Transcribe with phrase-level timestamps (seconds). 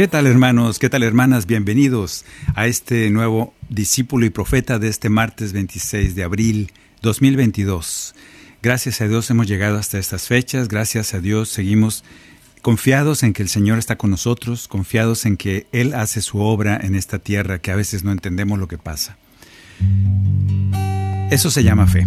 [0.00, 0.78] ¿Qué tal hermanos?
[0.78, 1.44] ¿Qué tal hermanas?
[1.44, 8.14] Bienvenidos a este nuevo discípulo y profeta de este martes 26 de abril 2022.
[8.62, 12.02] Gracias a Dios hemos llegado hasta estas fechas, gracias a Dios seguimos
[12.62, 16.80] confiados en que el Señor está con nosotros, confiados en que Él hace su obra
[16.82, 19.18] en esta tierra que a veces no entendemos lo que pasa.
[21.30, 22.06] Eso se llama fe.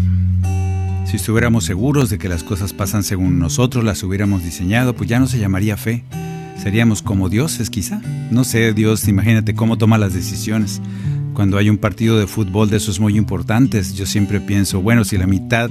[1.05, 5.19] Si estuviéramos seguros de que las cosas pasan según nosotros las hubiéramos diseñado, pues ya
[5.19, 6.03] no se llamaría fe.
[6.63, 8.01] Seríamos como dioses quizá.
[8.31, 10.81] No sé, Dios, imagínate cómo toma las decisiones.
[11.33, 15.17] Cuando hay un partido de fútbol de esos muy importantes, yo siempre pienso, bueno, si
[15.17, 15.69] la mitad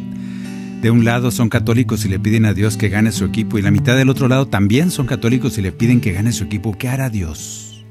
[0.82, 3.62] de un lado son católicos y le piden a Dios que gane su equipo y
[3.62, 6.76] la mitad del otro lado también son católicos y le piden que gane su equipo,
[6.76, 7.86] ¿qué hará Dios?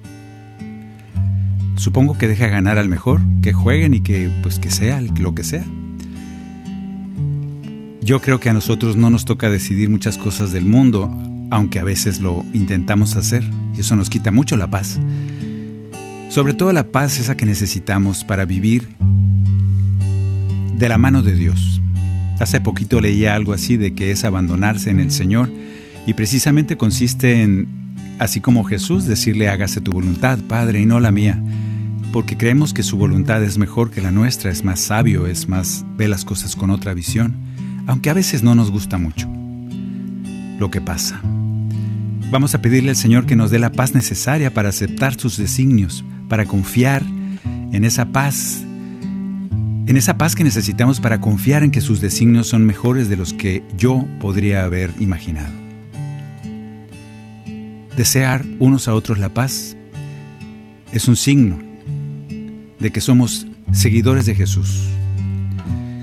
[1.77, 5.43] Supongo que deja ganar al mejor, que jueguen y que pues que sea lo que
[5.43, 5.65] sea.
[8.03, 11.11] Yo creo que a nosotros no nos toca decidir muchas cosas del mundo,
[11.51, 13.43] aunque a veces lo intentamos hacer,
[13.77, 14.99] y eso nos quita mucho la paz.
[16.29, 18.87] Sobre todo la paz esa que necesitamos para vivir
[20.77, 21.81] de la mano de Dios.
[22.39, 25.51] Hace poquito leía algo así de que es abandonarse en el Señor
[26.07, 27.67] y precisamente consiste en,
[28.17, 31.43] así como Jesús, decirle hágase tu voluntad, Padre, y no la mía,
[32.13, 35.85] porque creemos que su voluntad es mejor que la nuestra, es más sabio, es más,
[35.97, 37.35] ve las cosas con otra visión,
[37.87, 39.29] aunque a veces no nos gusta mucho
[40.57, 41.19] lo que pasa.
[42.31, 46.05] Vamos a pedirle al Señor que nos dé la paz necesaria para aceptar sus designios,
[46.29, 47.03] para confiar
[47.73, 48.63] en esa paz
[49.87, 53.33] en esa paz que necesitamos para confiar en que sus designios son mejores de los
[53.33, 55.51] que yo podría haber imaginado.
[57.97, 59.75] Desear unos a otros la paz
[60.93, 61.59] es un signo
[62.79, 64.81] de que somos seguidores de Jesús.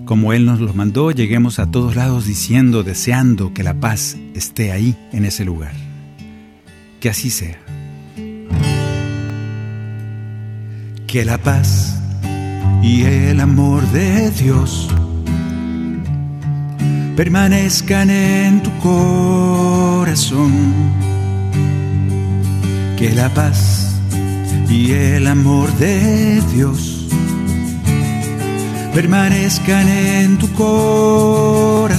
[0.05, 4.73] Como Él nos lo mandó, lleguemos a todos lados diciendo, deseando que la paz esté
[4.73, 5.88] ahí, en ese lugar.
[7.01, 7.59] Que así sea.
[11.07, 11.97] Que la paz
[12.83, 14.89] y el amor de Dios
[17.17, 20.53] permanezcan en tu corazón.
[22.97, 23.89] Que la paz
[24.69, 27.07] y el amor de Dios
[28.93, 31.99] permanezcan en tu corazón.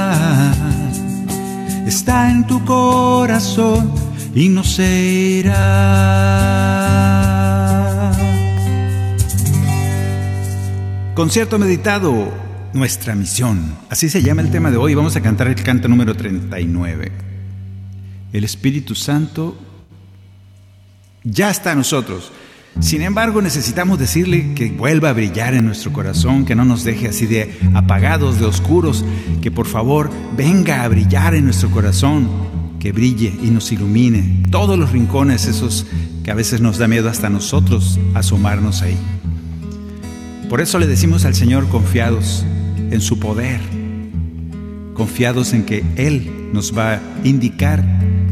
[1.91, 3.91] está en tu corazón
[4.33, 5.61] y no se irá.
[11.13, 12.31] Concierto meditado,
[12.71, 13.75] nuestra misión.
[13.89, 14.95] Así se llama el tema de hoy.
[14.95, 17.11] Vamos a cantar el canto número 39.
[18.31, 19.59] El Espíritu Santo
[21.25, 22.31] ya está en nosotros.
[22.79, 27.09] Sin embargo, necesitamos decirle que vuelva a brillar en nuestro corazón, que no nos deje
[27.09, 29.03] así de apagados, de oscuros,
[29.41, 32.29] que por favor venga a brillar en nuestro corazón,
[32.79, 35.85] que brille y nos ilumine todos los rincones, esos
[36.23, 38.97] que a veces nos da miedo hasta nosotros asomarnos ahí.
[40.49, 42.45] Por eso le decimos al Señor confiados
[42.89, 43.59] en su poder,
[44.93, 47.83] confiados en que Él nos va a indicar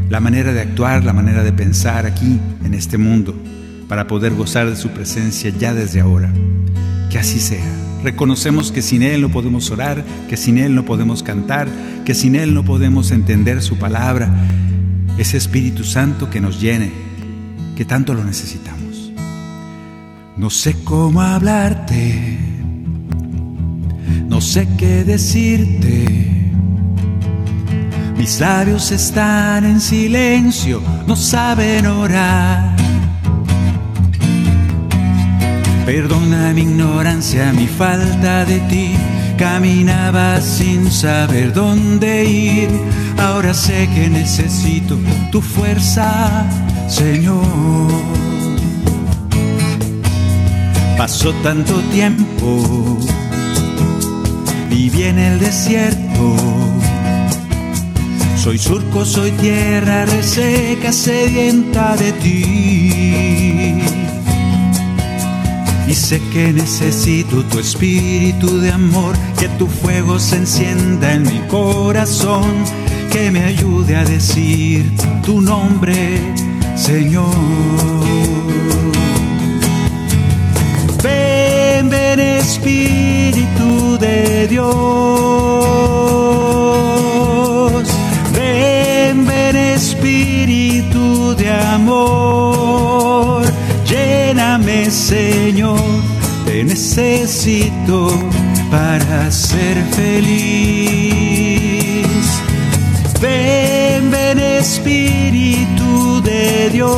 [0.08, 3.34] la manera de actuar, la manera de pensar aquí en este mundo
[3.90, 6.32] para poder gozar de su presencia ya desde ahora.
[7.10, 7.64] Que así sea.
[8.04, 11.66] Reconocemos que sin Él no podemos orar, que sin Él no podemos cantar,
[12.04, 14.30] que sin Él no podemos entender su palabra.
[15.18, 16.92] Ese Espíritu Santo que nos llene,
[17.76, 19.10] que tanto lo necesitamos.
[20.36, 22.38] No sé cómo hablarte,
[24.28, 26.28] no sé qué decirte.
[28.16, 32.79] Mis labios están en silencio, no saben orar.
[35.86, 38.94] Perdona mi ignorancia, mi falta de ti.
[39.36, 42.68] Caminaba sin saber dónde ir.
[43.18, 44.98] Ahora sé que necesito
[45.32, 46.46] tu fuerza,
[46.88, 47.90] Señor.
[50.96, 52.98] Pasó tanto tiempo,
[54.68, 56.36] viví en el desierto.
[58.36, 63.89] Soy surco, soy tierra reseca, sedienta de ti
[65.90, 71.40] y sé que necesito tu espíritu de amor, que tu fuego se encienda en mi
[71.48, 72.44] corazón,
[73.10, 74.92] que me ayude a decir
[75.24, 76.20] tu nombre,
[76.76, 77.34] Señor.
[81.02, 84.70] Ven, ven Espíritu de Dios.
[88.32, 92.49] Ven, ven Espíritu de amor
[94.90, 95.78] Señor,
[96.44, 98.12] te necesito
[98.72, 101.30] para ser feliz.
[103.20, 106.90] Ven, ven Espíritu de Dios.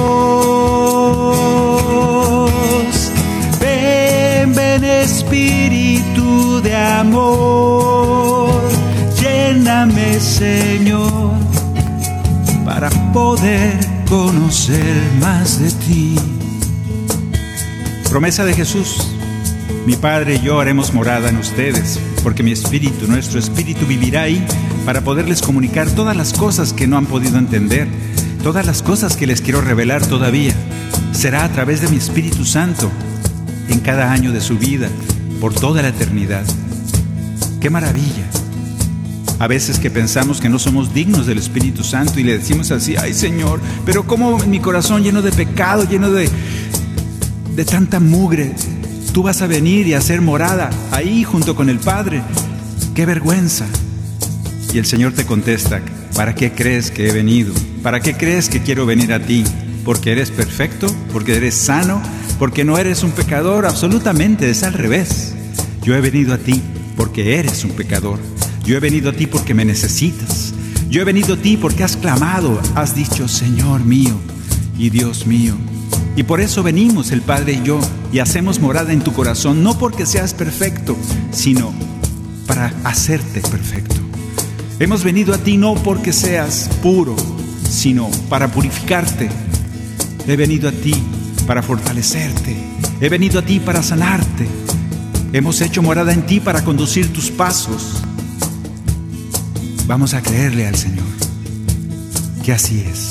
[3.60, 8.62] Ven, ven Espíritu de amor.
[9.20, 11.34] Lléname, Señor,
[12.64, 13.78] para poder
[14.08, 16.16] conocer más de ti.
[18.12, 18.99] Promesa de Jesús.
[19.87, 24.47] Mi Padre y yo haremos morada en ustedes, porque mi espíritu, nuestro espíritu vivirá ahí
[24.85, 27.88] para poderles comunicar todas las cosas que no han podido entender,
[28.43, 30.53] todas las cosas que les quiero revelar todavía.
[31.12, 32.91] Será a través de mi Espíritu Santo
[33.70, 34.91] en cada año de su vida,
[35.41, 36.44] por toda la eternidad.
[37.62, 38.29] ¡Qué maravilla!
[39.38, 42.94] A veces que pensamos que no somos dignos del Espíritu Santo y le decimos así,
[42.94, 46.29] ay Señor, pero como mi corazón lleno de pecado, lleno de,
[47.54, 48.54] de tanta mugre,
[49.12, 52.22] tú vas a venir y a hacer morada ahí junto con el Padre.
[52.94, 53.66] ¡Qué vergüenza!
[54.72, 55.82] Y el Señor te contesta,
[56.14, 57.52] ¿para qué crees que he venido?
[57.82, 59.44] ¿Para qué crees que quiero venir a ti?
[59.84, 60.87] ¿Porque eres perfecto?
[61.12, 62.00] ¿Porque eres sano?
[62.38, 63.66] ¿Porque no eres un pecador?
[63.66, 65.34] Absolutamente, es al revés.
[65.82, 66.62] Yo he venido a ti
[66.96, 68.19] porque eres un pecador.
[68.64, 70.54] Yo he venido a ti porque me necesitas.
[70.88, 74.14] Yo he venido a ti porque has clamado, has dicho, Señor mío
[74.78, 75.54] y Dios mío.
[76.16, 77.80] Y por eso venimos el Padre y yo
[78.12, 80.96] y hacemos morada en tu corazón, no porque seas perfecto,
[81.30, 81.72] sino
[82.46, 83.96] para hacerte perfecto.
[84.78, 87.16] Hemos venido a ti no porque seas puro,
[87.68, 89.30] sino para purificarte.
[90.26, 90.94] He venido a ti
[91.46, 92.56] para fortalecerte.
[93.00, 94.46] He venido a ti para sanarte.
[95.32, 98.02] Hemos hecho morada en ti para conducir tus pasos.
[99.86, 101.04] Vamos a creerle al Señor
[102.42, 103.08] que así es.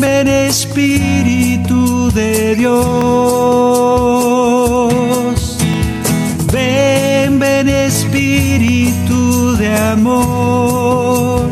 [0.00, 2.76] Ven, Espíritu de Dios.
[6.52, 11.50] Ven, ven Espíritu de amor.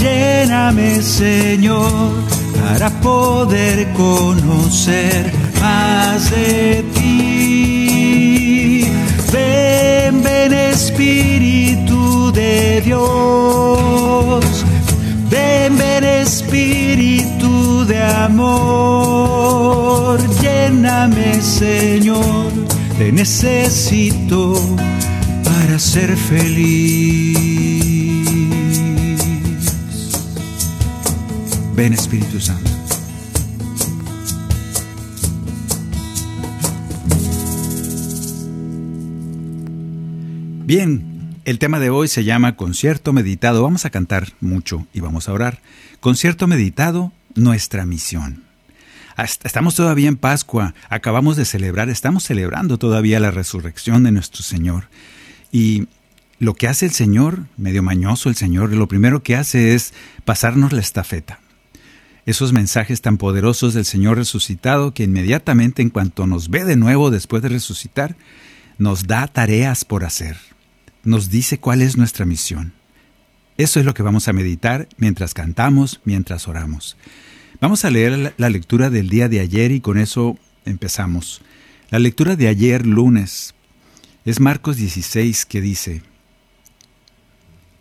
[0.00, 2.12] Lléname, Señor,
[2.60, 6.87] para poder conocer más de ti.
[18.38, 22.52] Amor, lléname Señor,
[22.96, 24.54] te necesito
[25.44, 27.36] para ser feliz.
[31.74, 32.70] Ven Espíritu Santo.
[40.64, 41.02] Bien,
[41.44, 43.62] el tema de hoy se llama concierto meditado.
[43.62, 45.60] Vamos a cantar mucho y vamos a orar.
[46.00, 48.44] Concierto meditado, nuestra misión.
[49.16, 54.88] Estamos todavía en Pascua, acabamos de celebrar, estamos celebrando todavía la resurrección de nuestro Señor.
[55.50, 55.88] Y
[56.38, 59.92] lo que hace el Señor, medio mañoso el Señor, lo primero que hace es
[60.24, 61.40] pasarnos la estafeta.
[62.26, 67.10] Esos mensajes tan poderosos del Señor resucitado que inmediatamente en cuanto nos ve de nuevo
[67.10, 68.16] después de resucitar,
[68.76, 70.36] nos da tareas por hacer
[71.08, 72.72] nos dice cuál es nuestra misión.
[73.58, 76.96] Eso es lo que vamos a meditar mientras cantamos, mientras oramos.
[77.60, 81.42] Vamos a leer la lectura del día de ayer y con eso empezamos.
[81.90, 83.56] La lectura de ayer, lunes,
[84.24, 86.02] es Marcos 16 que dice,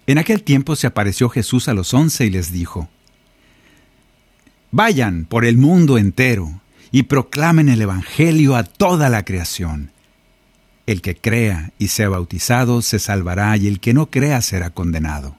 [0.07, 2.89] En aquel tiempo se apareció Jesús a los once y les dijo,
[4.71, 6.59] Vayan por el mundo entero
[6.91, 9.91] y proclamen el Evangelio a toda la creación.
[10.87, 15.35] El que crea y sea bautizado se salvará y el que no crea será condenado.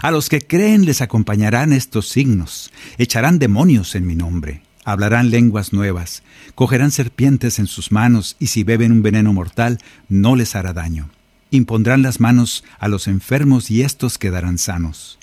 [0.00, 5.72] A los que creen les acompañarán estos signos, echarán demonios en mi nombre, hablarán lenguas
[5.72, 6.22] nuevas,
[6.54, 11.10] cogerán serpientes en sus manos y si beben un veneno mortal no les hará daño.
[11.50, 15.18] Impondrán las manos a los enfermos y éstos quedarán sanos.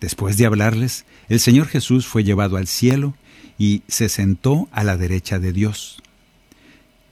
[0.00, 3.14] Después de hablarles, el Señor Jesús fue llevado al cielo
[3.58, 6.02] y se sentó a la derecha de Dios.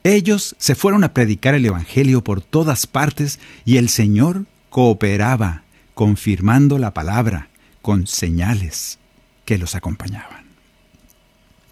[0.07, 5.63] Ellos se fueron a predicar el Evangelio por todas partes y el Señor cooperaba
[5.95, 7.49] confirmando la palabra
[7.81, 8.99] con señales
[9.43, 10.45] que los acompañaban.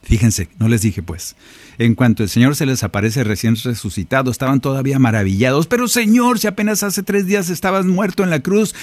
[0.04, 1.38] Fíjense, no les dije pues,
[1.78, 6.48] en cuanto el Señor se les aparece recién resucitado, estaban todavía maravillados, pero Señor, si
[6.48, 8.76] apenas hace tres días estabas muerto en la cruz,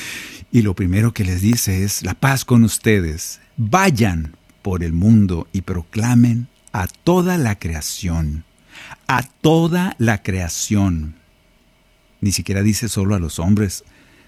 [0.50, 5.47] y lo primero que les dice es, la paz con ustedes, vayan por el mundo
[5.52, 8.44] y proclamen a toda la creación,
[9.14, 11.16] a toda la creación.
[12.23, 13.85] Ni siquiera dice solo a los hombres,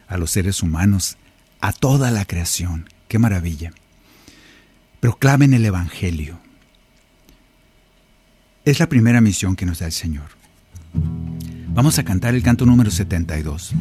[0.08, 1.16] a los seres humanos,
[1.62, 2.90] a toda la creación.
[3.08, 3.72] ¡Qué maravilla!
[5.00, 6.38] Proclamen el Evangelio.
[8.66, 10.26] Es la primera misión que nos da el Señor.
[11.68, 13.72] Vamos a cantar el canto número 72.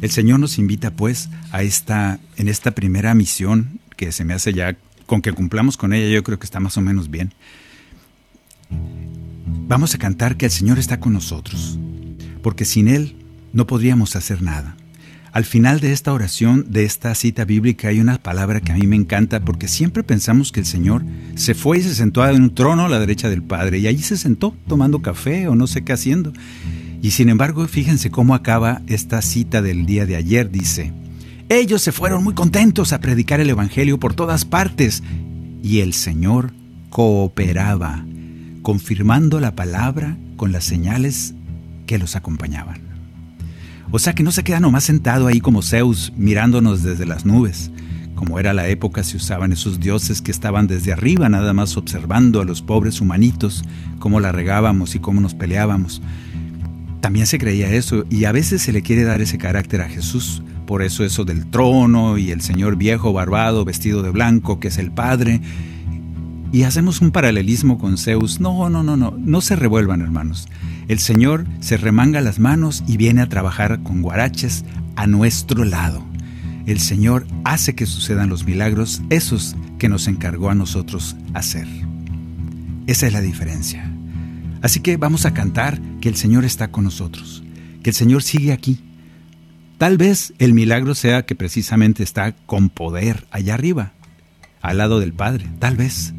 [0.00, 4.52] El Señor nos invita pues a esta en esta primera misión que se me hace
[4.52, 7.32] ya con que cumplamos con ella, yo creo que está más o menos bien.
[9.68, 11.78] Vamos a cantar que el Señor está con nosotros,
[12.42, 13.16] porque sin él
[13.52, 14.78] no podríamos hacer nada.
[15.30, 18.86] Al final de esta oración, de esta cita bíblica, hay una palabra que a mí
[18.86, 22.54] me encanta porque siempre pensamos que el Señor se fue y se sentó en un
[22.54, 25.84] trono a la derecha del Padre y allí se sentó tomando café o no sé
[25.84, 26.32] qué haciendo.
[27.02, 30.50] Y sin embargo, fíjense cómo acaba esta cita del día de ayer.
[30.50, 30.94] Dice,
[31.50, 35.02] ellos se fueron muy contentos a predicar el Evangelio por todas partes
[35.62, 36.52] y el Señor
[36.88, 38.06] cooperaba,
[38.68, 41.32] confirmando la palabra con las señales
[41.86, 42.82] que los acompañaban.
[43.90, 47.70] O sea que no se queda nomás sentado ahí como Zeus mirándonos desde las nubes.
[48.14, 52.42] Como era la época se usaban esos dioses que estaban desde arriba nada más observando
[52.42, 53.64] a los pobres humanitos,
[54.00, 56.02] cómo la regábamos y cómo nos peleábamos.
[57.00, 60.42] También se creía eso y a veces se le quiere dar ese carácter a Jesús.
[60.66, 64.76] Por eso eso del trono y el Señor viejo barbado vestido de blanco que es
[64.76, 65.40] el Padre.
[66.50, 68.40] Y hacemos un paralelismo con Zeus.
[68.40, 70.48] No, no, no, no, no se revuelvan hermanos.
[70.88, 74.64] El Señor se remanga las manos y viene a trabajar con guaraches
[74.96, 76.02] a nuestro lado.
[76.66, 81.66] El Señor hace que sucedan los milagros, esos que nos encargó a nosotros hacer.
[82.86, 83.90] Esa es la diferencia.
[84.62, 87.42] Así que vamos a cantar que el Señor está con nosotros,
[87.82, 88.80] que el Señor sigue aquí.
[89.76, 93.92] Tal vez el milagro sea que precisamente está con poder allá arriba,
[94.60, 96.14] al lado del Padre, tal vez.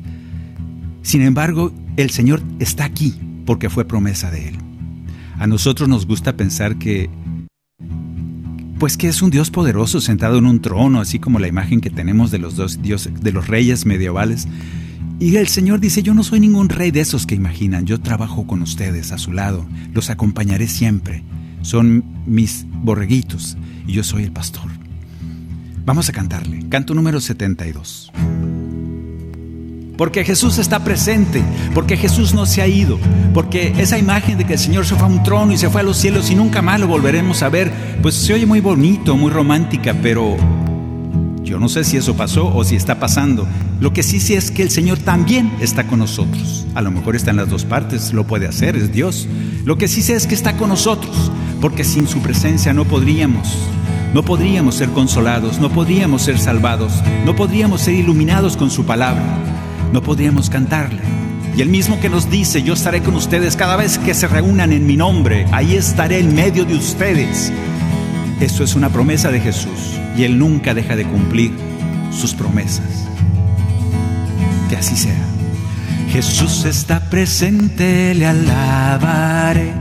[1.09, 3.15] Sin embargo, el Señor está aquí
[3.47, 4.57] porque fue promesa de Él.
[5.39, 7.09] A nosotros nos gusta pensar que,
[8.77, 11.89] pues que es un Dios poderoso sentado en un trono, así como la imagen que
[11.89, 14.47] tenemos de los dos dioses, de los reyes medievales.
[15.19, 18.45] Y el Señor dice, yo no soy ningún rey de esos que imaginan, yo trabajo
[18.45, 21.23] con ustedes a su lado, los acompañaré siempre,
[21.63, 24.69] son mis borreguitos y yo soy el pastor.
[25.85, 28.11] Vamos a cantarle, canto número 72
[29.99, 32.97] porque Jesús está presente, porque Jesús no se ha ido,
[33.33, 35.81] porque esa imagen de que el Señor se fue a un trono y se fue
[35.81, 37.69] a los cielos y nunca más lo volveremos a ver,
[38.01, 40.37] pues se oye muy bonito, muy romántica, pero
[41.43, 43.45] yo no sé si eso pasó o si está pasando.
[43.81, 46.65] Lo que sí sé es que el Señor también está con nosotros.
[46.75, 49.27] A lo mejor está en las dos partes, lo puede hacer, es Dios.
[49.65, 51.29] Lo que sí sé es que está con nosotros,
[51.59, 53.53] porque sin su presencia no podríamos.
[54.13, 56.93] No podríamos ser consolados, no podríamos ser salvados,
[57.25, 59.25] no podríamos ser iluminados con su palabra
[59.91, 61.01] no podríamos cantarle.
[61.55, 64.71] Y el mismo que nos dice, yo estaré con ustedes cada vez que se reúnan
[64.71, 67.51] en mi nombre, ahí estaré en medio de ustedes.
[68.39, 71.51] Eso es una promesa de Jesús y Él nunca deja de cumplir
[72.11, 73.07] sus promesas.
[74.69, 75.25] Que así sea.
[76.11, 79.73] Jesús está presente, le alabaré.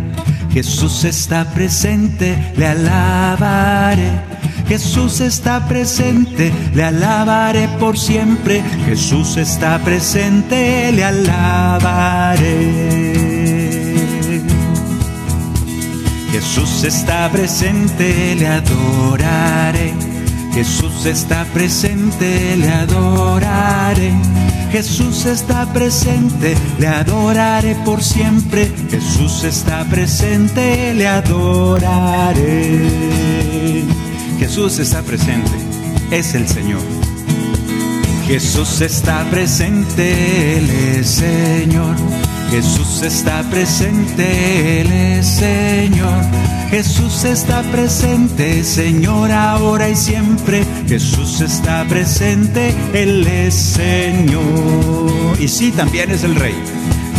[0.53, 4.38] Jesús está presente, le alabaré.
[4.69, 8.63] Jesús está presente, le alabaré por siempre.
[8.87, 12.59] Jesús está presente, le alabaré.
[16.31, 19.95] Jesús está presente, le adoraré.
[20.53, 24.13] Jesús está presente, le adoraré.
[24.71, 28.71] Jesús está presente, le adoraré por siempre.
[28.91, 32.49] Jesús está presente, le adoraré.
[34.39, 35.51] Jesús está presente,
[36.11, 36.81] es el Señor.
[38.27, 41.97] Jesús está presente, Él es Señor.
[42.51, 46.25] Jesús está presente, Él es Señor.
[46.71, 50.65] Jesús está presente, Señor, ahora y siempre.
[50.87, 55.41] Jesús está presente, Él es Señor.
[55.41, 56.55] Y sí, también es el Rey.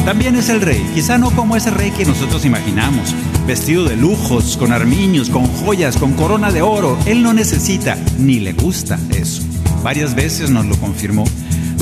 [0.09, 3.13] También es el rey, quizá no como ese rey que nosotros imaginamos,
[3.45, 6.97] vestido de lujos, con armiños, con joyas, con corona de oro.
[7.05, 9.43] Él no necesita ni le gusta eso.
[9.83, 11.25] Varias veces nos lo confirmó.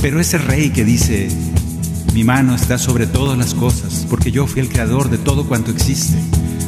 [0.01, 1.29] Pero ese rey que dice,
[2.13, 5.71] mi mano está sobre todas las cosas, porque yo fui el creador de todo cuanto
[5.71, 6.17] existe.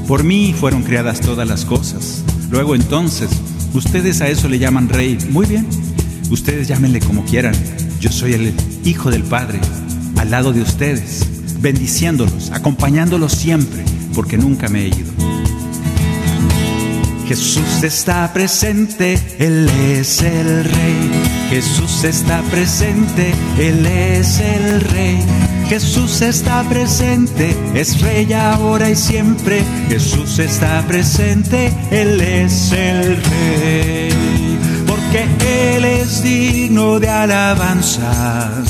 [0.07, 2.23] Por mí fueron creadas todas las cosas.
[2.49, 3.31] Luego entonces,
[3.73, 5.17] ustedes a eso le llaman rey.
[5.29, 5.67] Muy bien,
[6.31, 7.53] ustedes llámenle como quieran.
[7.99, 8.53] Yo soy el
[8.85, 9.59] Hijo del Padre,
[10.15, 11.27] al lado de ustedes,
[11.59, 15.11] bendiciéndolos, acompañándolos siempre, porque nunca me he ido.
[17.29, 21.11] Jesús está presente, Él es el Rey.
[21.51, 25.19] Jesús está presente, Él es el Rey.
[25.67, 29.63] Jesús está presente, es Rey ahora y siempre.
[29.89, 34.09] Jesús está presente, Él es el Rey.
[34.87, 38.63] Porque Él es digno de alabanza,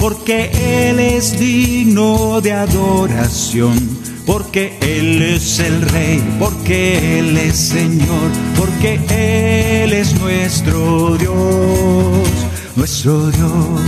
[0.00, 8.30] porque Él es digno de adoración porque Él es el Rey, porque Él es Señor,
[8.56, 9.00] porque
[9.82, 12.28] Él es nuestro Dios,
[12.76, 13.80] nuestro Dios.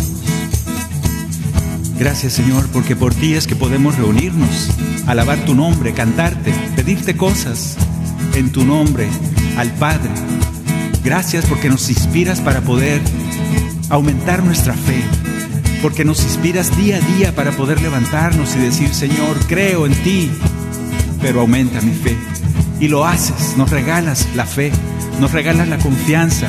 [1.97, 4.71] Gracias Señor, porque por ti es que podemos reunirnos,
[5.07, 7.77] alabar tu nombre, cantarte, pedirte cosas
[8.35, 9.07] en tu nombre
[9.57, 10.11] al Padre.
[11.05, 13.01] Gracias porque nos inspiras para poder
[13.91, 15.05] aumentar nuestra fe,
[15.83, 20.31] porque nos inspiras día a día para poder levantarnos y decir, Señor, creo en ti,
[21.21, 22.17] pero aumenta mi fe.
[22.79, 24.71] Y lo haces, nos regalas la fe,
[25.21, 26.49] nos regalas la confianza,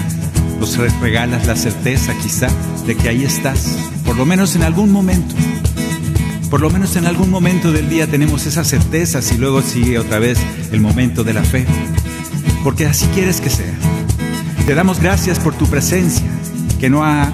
[0.60, 2.48] nos regalas la certeza quizá
[2.86, 5.34] de que ahí estás, por lo menos en algún momento.
[6.52, 10.20] Por lo menos en algún momento del día tenemos esa certeza y luego sigue otra
[10.20, 10.38] vez
[10.72, 11.66] el momento de la fe.
[12.64, 13.74] Porque así quieres que sea.
[14.68, 16.28] Te damos gracias por tu presencia,
[16.80, 17.34] que no ha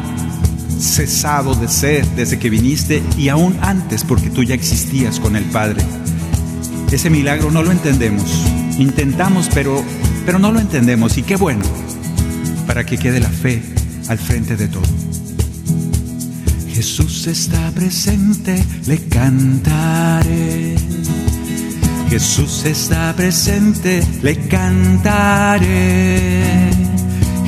[0.80, 5.44] cesado de ser desde que viniste y aún antes porque tú ya existías con el
[5.46, 5.84] Padre.
[6.92, 8.24] Ese milagro no lo entendemos.
[8.80, 9.84] Intentamos, pero,
[10.26, 11.18] pero no lo entendemos.
[11.18, 11.64] Y qué bueno,
[12.66, 13.62] para que quede la fe
[14.08, 14.82] al frente de todo.
[16.74, 20.76] Jesús está presente, le cantaré.
[22.10, 25.70] Jesús está presente, le cantaré.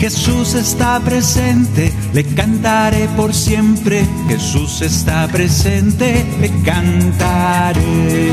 [0.02, 4.04] Jesús está presente, le cantaré por siempre.
[4.28, 8.32] Jesús está presente, le cantaré.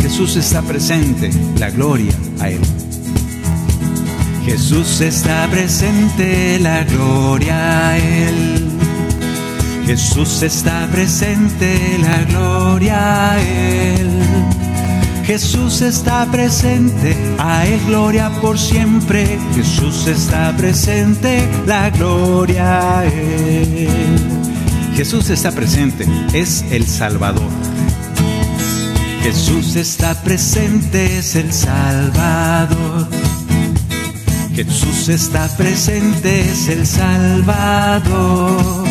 [0.00, 2.60] Jesús está presente, la gloria a Él.
[4.46, 8.70] Jesús está presente, la gloria a Él.
[9.84, 14.63] Jesús está presente, la gloria a Él.
[15.26, 19.38] Jesús está presente, hay gloria por siempre.
[19.54, 23.88] Jesús está presente, la gloria a Él.
[24.94, 27.48] Jesús está presente, es el Salvador.
[29.22, 33.08] Jesús está presente, es el Salvador.
[34.54, 38.84] Jesús está presente, es el Salvador.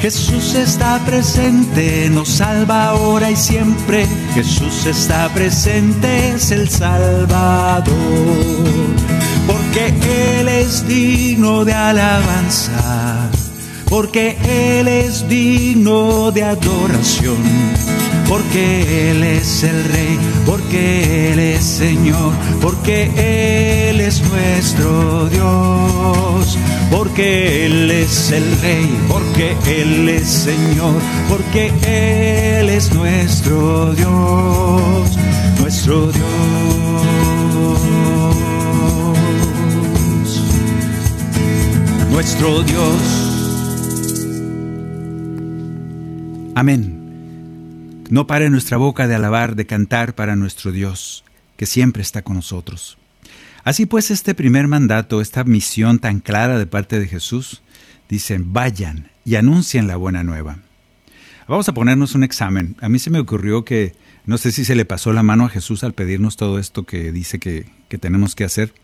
[0.00, 4.06] Jesús está presente, nos salva ahora y siempre.
[4.34, 7.94] Jesús está presente, es el Salvador.
[9.46, 13.30] Porque Él es digno de alabanza,
[13.88, 17.36] porque Él es digno de adoración.
[18.28, 26.58] Porque Él es el Rey, porque Él es Señor, porque Él es nuestro Dios
[26.90, 30.94] porque Él es el Rey, porque Él es Señor,
[31.28, 35.18] porque Él es nuestro Dios,
[35.60, 36.24] nuestro Dios.
[42.10, 43.00] Nuestro Dios.
[46.54, 46.93] Amén.
[48.10, 51.24] No pare nuestra boca de alabar, de cantar para nuestro Dios,
[51.56, 52.98] que siempre está con nosotros.
[53.64, 57.62] Así pues, este primer mandato, esta misión tan clara de parte de Jesús,
[58.10, 60.58] dicen, vayan y anuncien la buena nueva.
[61.48, 62.76] Vamos a ponernos un examen.
[62.80, 63.94] A mí se me ocurrió que,
[64.26, 67.10] no sé si se le pasó la mano a Jesús al pedirnos todo esto que
[67.10, 67.66] dice que,
[68.00, 68.74] tenemos que hacer.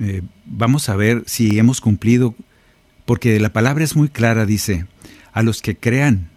[0.00, 2.34] Eh, vamos a ver si hemos cumplido,
[3.04, 4.86] porque la palabra es muy clara, dice,
[5.34, 6.30] a los que crean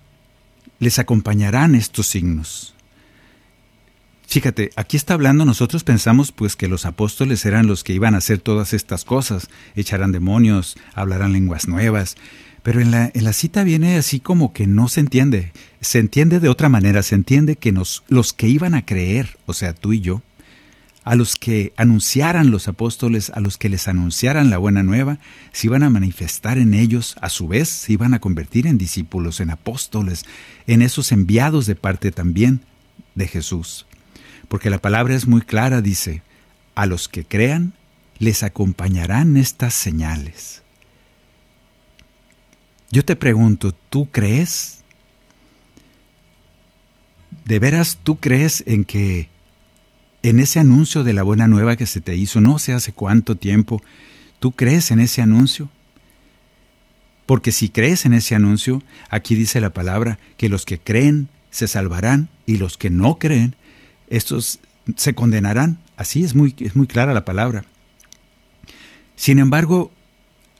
[0.79, 2.73] les acompañarán estos signos.
[4.27, 8.17] Fíjate, aquí está hablando, nosotros pensamos pues que los apóstoles eran los que iban a
[8.17, 12.17] hacer todas estas cosas, echarán demonios, hablarán lenguas nuevas,
[12.61, 16.41] pero en la, en la cita viene así como que no se entiende, se entiende
[16.41, 19.93] de otra manera, se entiende que nos, los que iban a creer, o sea, tú
[19.93, 20.21] y yo,
[21.07, 25.19] a los que anunciaran los apóstoles, a los que les anunciaran la buena nueva,
[25.53, 29.39] se iban a manifestar en ellos, a su vez se iban a convertir en discípulos,
[29.39, 30.25] en apóstoles,
[30.67, 32.59] en esos enviados de parte también
[33.15, 33.85] de Jesús.
[34.49, 36.23] Porque la palabra es muy clara, dice,
[36.75, 37.71] a los que crean
[38.19, 40.61] les acompañarán estas señales.
[42.91, 44.83] Yo te pregunto, ¿tú crees?
[47.45, 49.29] ¿De veras tú crees en que
[50.23, 53.35] en ese anuncio de la buena nueva que se te hizo, no sé hace cuánto
[53.35, 53.81] tiempo,
[54.39, 55.69] ¿tú crees en ese anuncio?
[57.25, 61.67] Porque si crees en ese anuncio, aquí dice la palabra que los que creen se
[61.67, 63.55] salvarán y los que no creen,
[64.09, 64.59] estos
[64.95, 65.79] se condenarán.
[65.97, 67.65] Así es muy, es muy clara la palabra.
[69.15, 69.91] Sin embargo,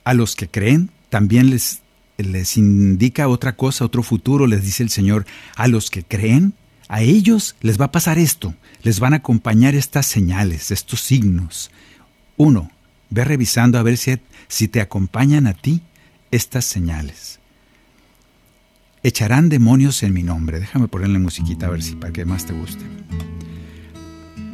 [0.04, 1.82] a los que creen también les,
[2.18, 5.26] les indica otra cosa, otro futuro, les dice el Señor.
[5.56, 6.54] A los que creen,
[6.88, 11.72] a ellos les va a pasar esto, les van a acompañar estas señales, estos signos.
[12.38, 12.72] Uno,
[13.10, 15.82] ve revisando a ver si, si te acompañan a ti
[16.32, 17.40] estas señales.
[19.04, 20.60] Echarán demonios en mi nombre.
[20.60, 22.84] Déjame ponerle musiquita a ver si para que más te guste.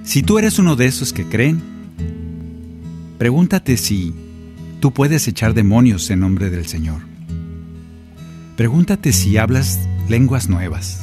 [0.03, 1.61] Si tú eres uno de esos que creen,
[3.17, 4.13] pregúntate si
[4.79, 7.01] tú puedes echar demonios en nombre del Señor.
[8.57, 11.02] Pregúntate si hablas lenguas nuevas.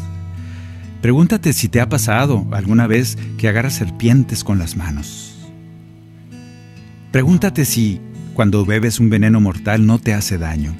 [1.02, 5.34] Pregúntate si te ha pasado alguna vez que agarras serpientes con las manos.
[7.10, 8.00] Pregúntate si
[8.34, 10.74] cuando bebes un veneno mortal no te hace daño.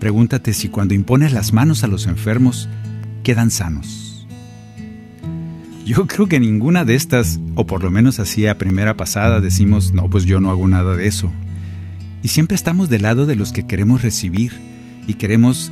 [0.00, 2.68] Pregúntate si cuando impones las manos a los enfermos
[3.22, 4.26] quedan sanos.
[5.86, 9.92] Yo creo que ninguna de estas, o por lo menos así a primera pasada, decimos,
[9.92, 11.30] no, pues yo no hago nada de eso.
[12.22, 14.52] Y siempre estamos del lado de los que queremos recibir
[15.06, 15.70] y queremos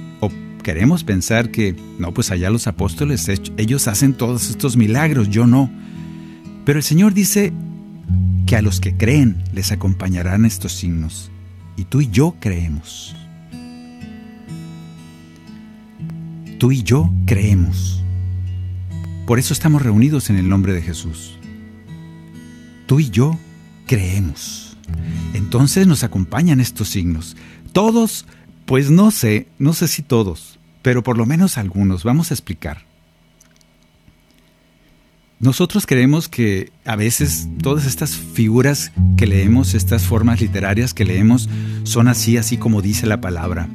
[0.63, 5.71] queremos pensar que, no, pues allá los apóstoles, ellos hacen todos estos milagros, yo no.
[6.65, 7.53] Pero el Señor dice
[8.47, 11.31] que a los que creen les acompañarán estos signos.
[11.77, 13.17] Y tú y yo creemos.
[16.59, 18.03] Tú y yo creemos.
[19.27, 21.39] Por eso estamos reunidos en el nombre de Jesús.
[22.87, 23.39] Tú y yo
[23.87, 24.77] creemos.
[25.35, 27.37] Entonces nos acompañan estos signos.
[27.73, 28.27] Todos
[28.73, 32.05] pues no sé, no sé si todos, pero por lo menos algunos.
[32.05, 32.87] Vamos a explicar.
[35.41, 41.51] Nosotros creemos que a veces todas estas figuras que leemos, estas formas literarias que leemos,
[41.83, 43.69] son así, así como dice la palabra.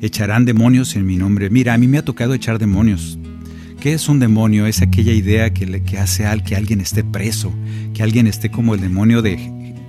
[0.00, 1.50] Echarán demonios en mi nombre.
[1.50, 3.18] Mira, a mí me ha tocado echar demonios.
[3.78, 4.64] ¿Qué es un demonio?
[4.64, 7.52] Es aquella idea que, le, que hace al que alguien esté preso,
[7.92, 9.34] que alguien esté como el demonio de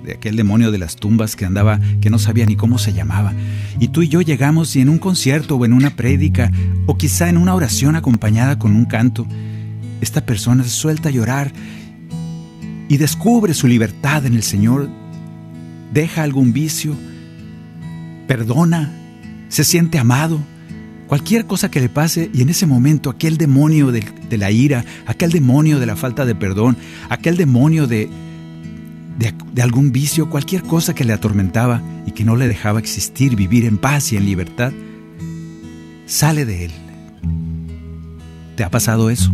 [0.04, 3.32] de aquel demonio de las tumbas que andaba, que no sabía ni cómo se llamaba.
[3.78, 6.50] Y tú y yo llegamos y en un concierto o en una prédica,
[6.86, 9.26] o quizá en una oración acompañada con un canto,
[10.00, 11.52] esta persona se suelta a llorar
[12.88, 14.88] y descubre su libertad en el Señor,
[15.92, 16.96] deja algún vicio,
[18.26, 18.92] perdona,
[19.48, 20.40] se siente amado,
[21.06, 24.84] cualquier cosa que le pase y en ese momento aquel demonio de, de la ira,
[25.06, 26.76] aquel demonio de la falta de perdón,
[27.08, 27.86] aquel demonio
[29.18, 33.64] de, algún vicio, cualquier cosa que le atormentaba y que no le dejaba existir, vivir
[33.64, 34.72] en paz y en libertad,
[36.06, 36.72] sale de él.
[38.56, 39.32] ¿Te ha pasado eso?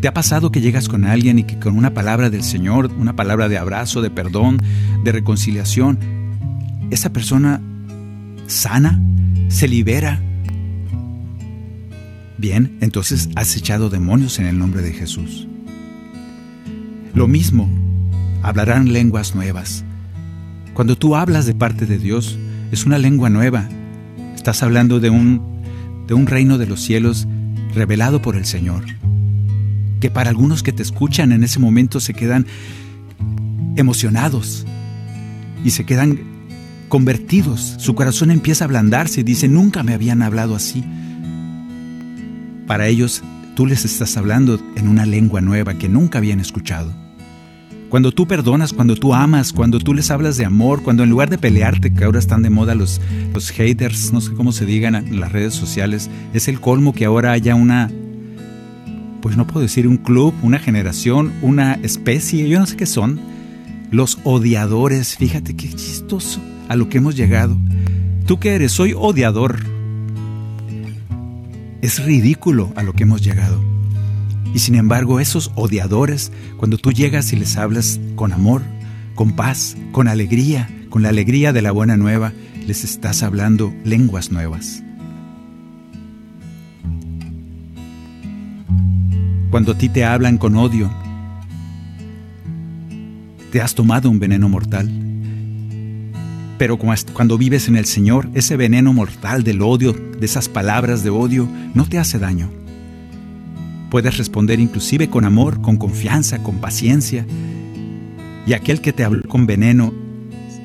[0.00, 3.16] ¿Te ha pasado que llegas con alguien y que con una palabra del Señor, una
[3.16, 4.60] palabra de abrazo, de perdón,
[5.04, 5.98] de reconciliación,
[6.90, 7.60] esa persona
[8.46, 9.00] sana,
[9.48, 10.20] se libera?
[12.38, 15.48] Bien, entonces has echado demonios en el nombre de Jesús.
[17.14, 17.70] Lo mismo
[18.46, 19.84] hablarán lenguas nuevas.
[20.72, 22.38] Cuando tú hablas de parte de Dios,
[22.70, 23.68] es una lengua nueva.
[24.36, 25.42] Estás hablando de un,
[26.06, 27.26] de un reino de los cielos
[27.74, 28.84] revelado por el Señor.
[29.98, 32.46] Que para algunos que te escuchan en ese momento se quedan
[33.74, 34.64] emocionados
[35.64, 36.20] y se quedan
[36.88, 37.74] convertidos.
[37.78, 40.84] Su corazón empieza a ablandarse y dice, nunca me habían hablado así.
[42.68, 43.24] Para ellos,
[43.56, 47.05] tú les estás hablando en una lengua nueva que nunca habían escuchado.
[47.88, 51.30] Cuando tú perdonas, cuando tú amas, cuando tú les hablas de amor, cuando en lugar
[51.30, 53.00] de pelearte, que ahora están de moda los,
[53.32, 57.04] los haters, no sé cómo se digan en las redes sociales, es el colmo que
[57.04, 57.90] ahora haya una,
[59.22, 63.20] pues no puedo decir un club, una generación, una especie, yo no sé qué son,
[63.92, 67.56] los odiadores, fíjate qué chistoso a lo que hemos llegado.
[68.26, 68.72] ¿Tú qué eres?
[68.72, 69.58] Soy odiador.
[71.82, 73.75] Es ridículo a lo que hemos llegado.
[74.56, 78.62] Y sin embargo, esos odiadores, cuando tú llegas y les hablas con amor,
[79.14, 82.32] con paz, con alegría, con la alegría de la buena nueva,
[82.66, 84.82] les estás hablando lenguas nuevas.
[89.50, 90.90] Cuando a ti te hablan con odio,
[93.52, 94.90] te has tomado un veneno mortal.
[96.56, 101.10] Pero cuando vives en el Señor, ese veneno mortal del odio, de esas palabras de
[101.10, 102.48] odio, no te hace daño.
[103.90, 107.26] Puedes responder inclusive con amor, con confianza, con paciencia.
[108.46, 109.92] Y aquel que te habló con veneno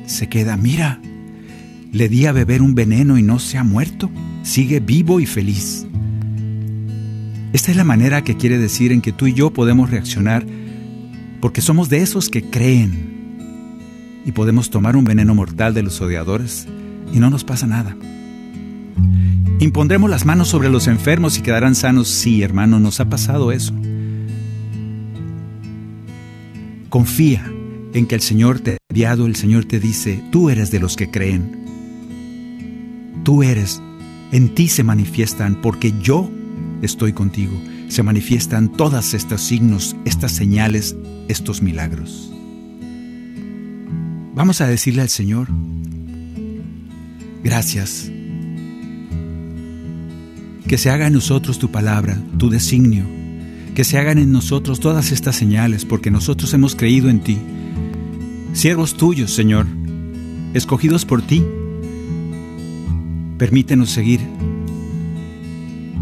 [0.05, 0.99] se queda, mira,
[1.91, 4.09] le di a beber un veneno y no se ha muerto,
[4.43, 5.85] sigue vivo y feliz.
[7.53, 10.45] Esta es la manera que quiere decir en que tú y yo podemos reaccionar
[11.41, 13.11] porque somos de esos que creen
[14.25, 16.67] y podemos tomar un veneno mortal de los odiadores
[17.13, 17.97] y no nos pasa nada.
[19.61, 22.07] Impondremos las manos sobre los enfermos y quedarán sanos.
[22.07, 23.75] Sí, hermano, nos ha pasado eso.
[26.89, 27.45] Confía
[27.93, 30.95] en que el Señor te ha enviado, el Señor te dice, tú eres de los
[30.95, 31.61] que creen.
[33.23, 33.79] Tú eres,
[34.31, 36.27] en ti se manifiestan porque yo
[36.81, 37.53] estoy contigo.
[37.87, 40.95] Se manifiestan todas estos signos, estas señales,
[41.27, 42.33] estos milagros.
[44.33, 45.49] Vamos a decirle al Señor,
[47.43, 48.11] gracias.
[50.71, 53.03] Que se haga en nosotros tu palabra, tu designio.
[53.75, 57.39] Que se hagan en nosotros todas estas señales, porque nosotros hemos creído en ti.
[58.53, 59.65] Siervos tuyos, Señor,
[60.53, 61.43] escogidos por ti.
[63.37, 64.21] Permítenos seguir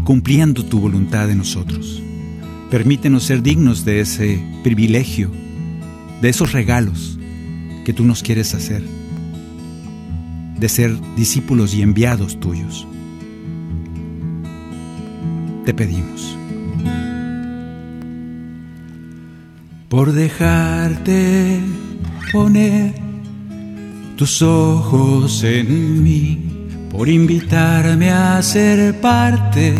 [0.04, 2.00] cumpliendo tu voluntad en nosotros.
[2.70, 5.32] Permítenos ser dignos de ese privilegio,
[6.22, 7.18] de esos regalos
[7.84, 8.84] que tú nos quieres hacer,
[10.60, 12.86] de ser discípulos y enviados tuyos.
[15.64, 16.36] Te pedimos.
[19.88, 21.60] Por dejarte
[22.32, 22.94] poner
[24.16, 29.74] tus ojos en mí, por invitarme a ser parte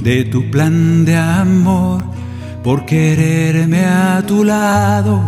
[0.00, 2.02] de tu plan de amor,
[2.62, 5.20] por quererme a tu lado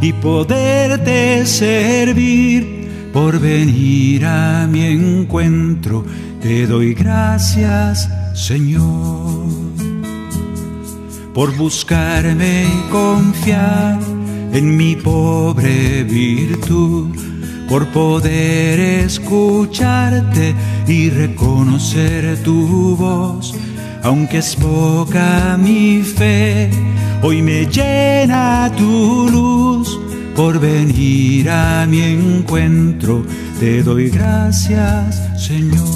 [0.00, 6.04] y poderte servir, por venir a mi encuentro.
[6.40, 9.46] Te doy gracias, Señor,
[11.34, 13.98] por buscarme y confiar
[14.52, 17.14] en mi pobre virtud,
[17.68, 20.54] por poder escucharte
[20.86, 23.54] y reconocer tu voz
[24.02, 26.70] aunque es poca mi fe,
[27.22, 30.00] hoy me llena tu luz
[30.36, 33.24] por venir a mi encuentro.
[33.58, 35.87] Te doy gracias, Señor.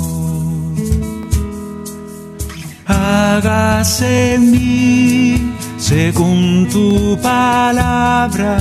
[3.02, 8.58] Hágase en mí según tu palabra,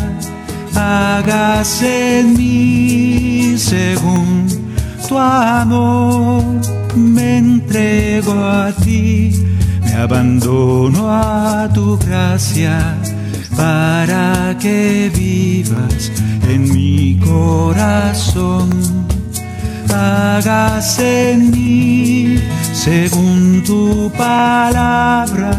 [0.74, 4.48] hágase en mí según
[5.08, 6.44] tu amor
[6.96, 9.32] me entrego a ti,
[9.84, 12.98] me abandono a tu gracia
[13.56, 16.12] para que vivas
[16.50, 18.70] en mi corazón.
[19.94, 22.40] Hágase en mí
[22.84, 25.52] según tu palabra,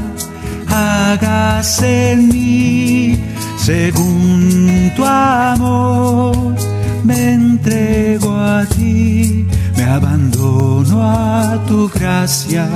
[0.69, 3.19] hágase en mí
[3.59, 6.57] según tu amor.
[7.05, 12.69] Me entrego a ti me abandono a tu gracia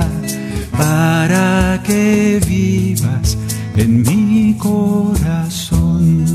[0.71, 3.37] para que vivas
[3.75, 6.25] en mi corazón.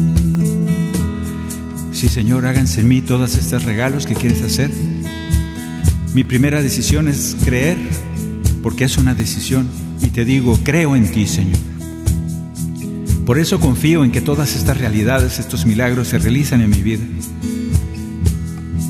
[1.93, 4.71] Sí, Señor, háganse en mí todos estos regalos que quieres hacer.
[6.15, 7.79] Mi primera decisión es creer,
[8.63, 9.69] porque es una decisión.
[10.01, 11.59] Y te digo, creo en ti, Señor.
[13.27, 17.05] Por eso confío en que todas estas realidades, estos milagros se realizan en mi vida.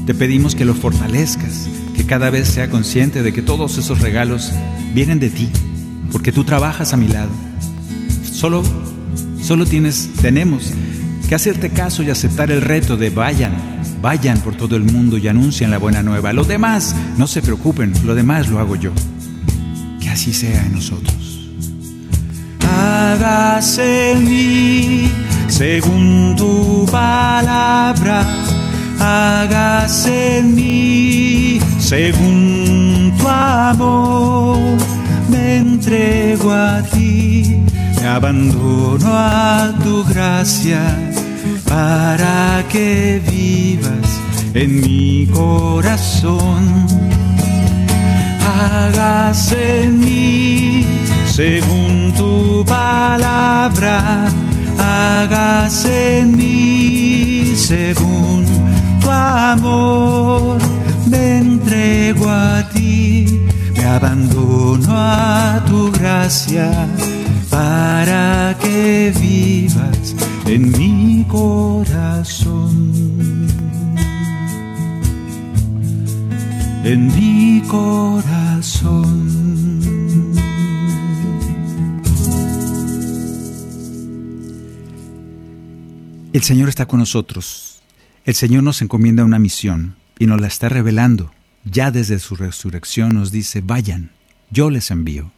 [0.07, 4.53] Te pedimos que lo fortalezcas, que cada vez sea consciente de que todos esos regalos
[4.95, 5.49] vienen de ti,
[6.11, 7.31] porque tú trabajas a mi lado.
[8.25, 8.63] Solo,
[9.43, 10.73] solo tienes, tenemos
[11.29, 13.53] que hacerte caso y aceptar el reto de vayan,
[14.01, 16.33] vayan por todo el mundo y anuncien la buena nueva.
[16.33, 18.93] Lo demás, no se preocupen, lo demás lo hago yo.
[20.13, 21.49] Así sea en nosotros.
[22.61, 25.11] Hágase en mí
[25.49, 28.27] según tu palabra
[29.03, 34.59] hágase en mí según tu amor.
[35.29, 37.57] Me entrego a ti,
[38.01, 40.83] me abandono a tu gracia
[41.69, 44.21] para que vivas
[44.55, 47.12] en mi corazón.
[48.45, 50.87] Hágase en mí
[51.33, 54.27] según tu palabra,
[54.79, 58.45] hágase en mí según
[59.01, 60.59] tu amor.
[61.07, 63.41] Me entrego a ti,
[63.75, 66.71] me abandono a tu gracia
[67.49, 73.12] para que vivas en mi corazón.
[76.85, 79.23] En mi corazón.
[86.33, 87.83] El Señor está con nosotros.
[88.25, 91.33] El Señor nos encomienda una misión y nos la está revelando.
[91.65, 94.11] Ya desde su resurrección nos dice, vayan,
[94.51, 95.31] yo les envío.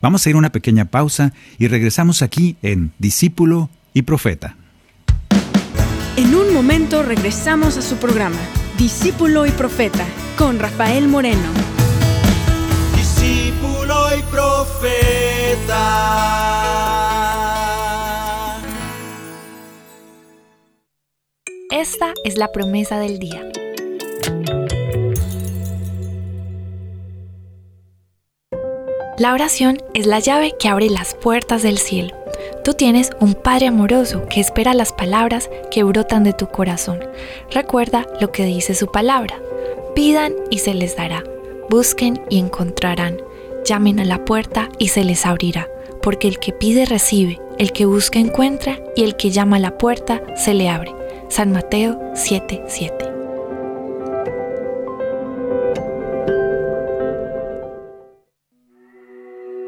[0.00, 4.56] Vamos a ir a una pequeña pausa y regresamos aquí en Discípulo y Profeta.
[6.16, 8.38] En un momento regresamos a su programa,
[8.78, 11.48] Discípulo y Profeta, con Rafael Moreno.
[12.96, 15.80] Discípulo y Profeta.
[21.70, 23.42] Esta es la promesa del día.
[29.18, 32.14] La oración es la llave que abre las puertas del cielo.
[32.64, 37.00] Tú tienes un Padre amoroso que espera las palabras que brotan de tu corazón.
[37.50, 39.43] Recuerda lo que dice su palabra.
[39.94, 41.22] Pidan y se les dará.
[41.70, 43.18] Busquen y encontrarán.
[43.64, 45.68] Llamen a la puerta y se les abrirá.
[46.02, 49.78] Porque el que pide recibe, el que busca encuentra y el que llama a la
[49.78, 50.92] puerta se le abre.
[51.28, 53.13] San Mateo 7:7.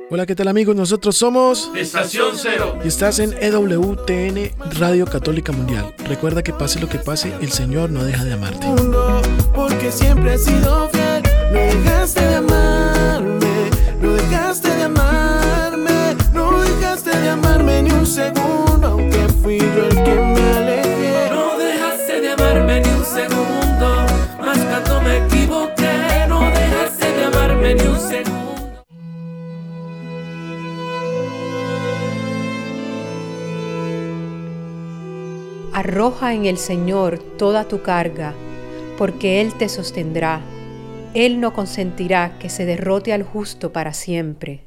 [0.08, 0.76] Hola, ¿qué tal amigos?
[0.76, 2.78] Nosotros somos Estación Cero.
[2.84, 5.94] y estás en EWTN Radio Católica Mundial.
[6.06, 8.66] Recuerda que pase lo que pase, el Señor no deja de amarte.
[9.54, 15.05] Porque siempre has sido fiel, no dejaste de amarme, no dejaste de amarme,
[35.76, 38.32] Arroja en el Señor toda tu carga,
[38.96, 40.40] porque Él te sostendrá.
[41.12, 44.64] Él no consentirá que se derrote al justo para siempre.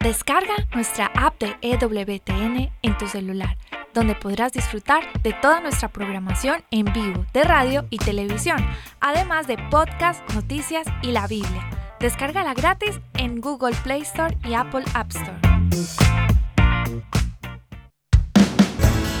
[0.00, 3.56] Descarga nuestra app de EWTN en tu celular,
[3.94, 8.58] donde podrás disfrutar de toda nuestra programación en vivo de radio y televisión,
[9.00, 11.70] además de podcast, noticias y la Biblia.
[12.00, 15.38] Descárgala gratis en Google Play Store y Apple App Store.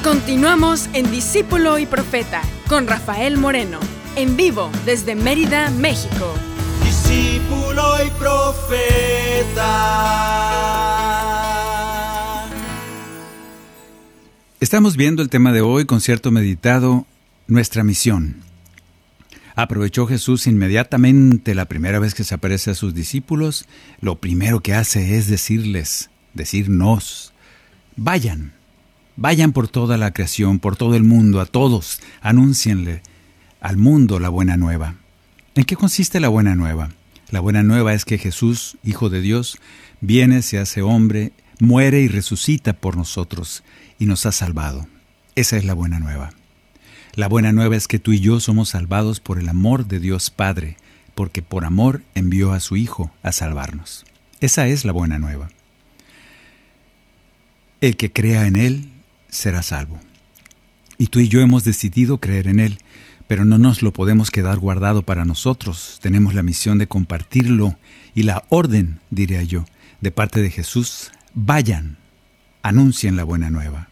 [0.02, 3.78] Continuamos en Discípulo y Profeta con Rafael Moreno,
[4.16, 6.34] en vivo desde Mérida, México.
[6.82, 9.64] discípulo y profeta.
[14.64, 17.06] Estamos viendo el tema de hoy, concierto meditado,
[17.48, 18.36] nuestra misión.
[19.54, 23.66] Aprovechó Jesús inmediatamente la primera vez que se aparece a sus discípulos,
[24.00, 27.34] lo primero que hace es decirles, decirnos,
[27.96, 28.54] vayan,
[29.16, 33.02] vayan por toda la creación, por todo el mundo, a todos, anúncienle
[33.60, 34.94] al mundo la buena nueva.
[35.56, 36.88] ¿En qué consiste la buena nueva?
[37.28, 39.58] La buena nueva es que Jesús, Hijo de Dios,
[40.00, 43.62] viene, se hace hombre, muere y resucita por nosotros
[43.98, 44.86] y nos ha salvado.
[45.34, 46.30] Esa es la buena nueva.
[47.14, 50.30] La buena nueva es que tú y yo somos salvados por el amor de Dios
[50.30, 50.76] Padre,
[51.14, 54.04] porque por amor envió a su Hijo a salvarnos.
[54.40, 55.48] Esa es la buena nueva.
[57.80, 58.88] El que crea en Él
[59.28, 60.00] será salvo.
[60.98, 62.78] Y tú y yo hemos decidido creer en Él,
[63.26, 65.98] pero no nos lo podemos quedar guardado para nosotros.
[66.02, 67.78] Tenemos la misión de compartirlo
[68.14, 69.64] y la orden, diría yo,
[70.00, 71.96] de parte de Jesús, vayan,
[72.64, 73.88] anuncien la buena nueva.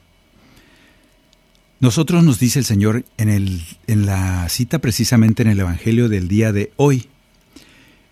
[1.79, 6.73] Nosotros nos dice el Señor en, la cita precisamente en el Evangelio del día de
[6.77, 7.09] hoy.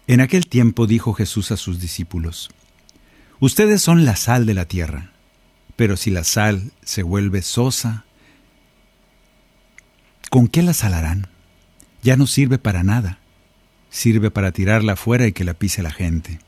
[0.06, 2.50] En aquel tiempo dijo Jesús a sus discípulos,
[3.38, 5.12] Ustedes son la sal de la tierra,
[5.76, 8.04] pero si la sal se vuelve sosa,
[10.28, 11.28] ¿con qué la salarán?
[12.02, 13.18] Ya no sirve para nada,
[13.88, 16.38] sirve para tirarla afuera y que la pise la gente.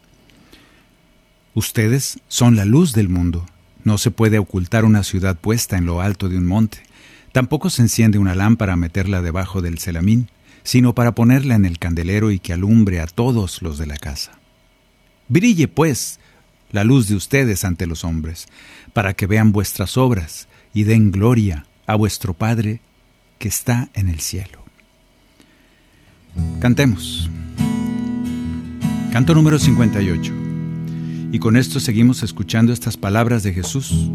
[1.55, 3.47] Ustedes son la luz del mundo.
[3.85, 6.79] No se puede ocultar una ciudad puesta en lo alto de un monte.
[7.33, 10.29] Tampoco se enciende una lámpara a meterla debajo del celamín,
[10.65, 14.39] sino para ponerla en el candelero y que alumbre a todos los de la casa.
[15.29, 16.21] Brille, pues,
[16.71, 18.47] la luz de ustedes ante los hombres,
[18.93, 22.81] para que vean vuestras obras y den gloria a vuestro Padre
[23.39, 24.65] que está en el cielo.
[26.61, 27.31] Cantemos.
[29.13, 30.42] Canto número 58.
[31.33, 34.09] Y con esto seguimos escuchando estas palabras de Jesús.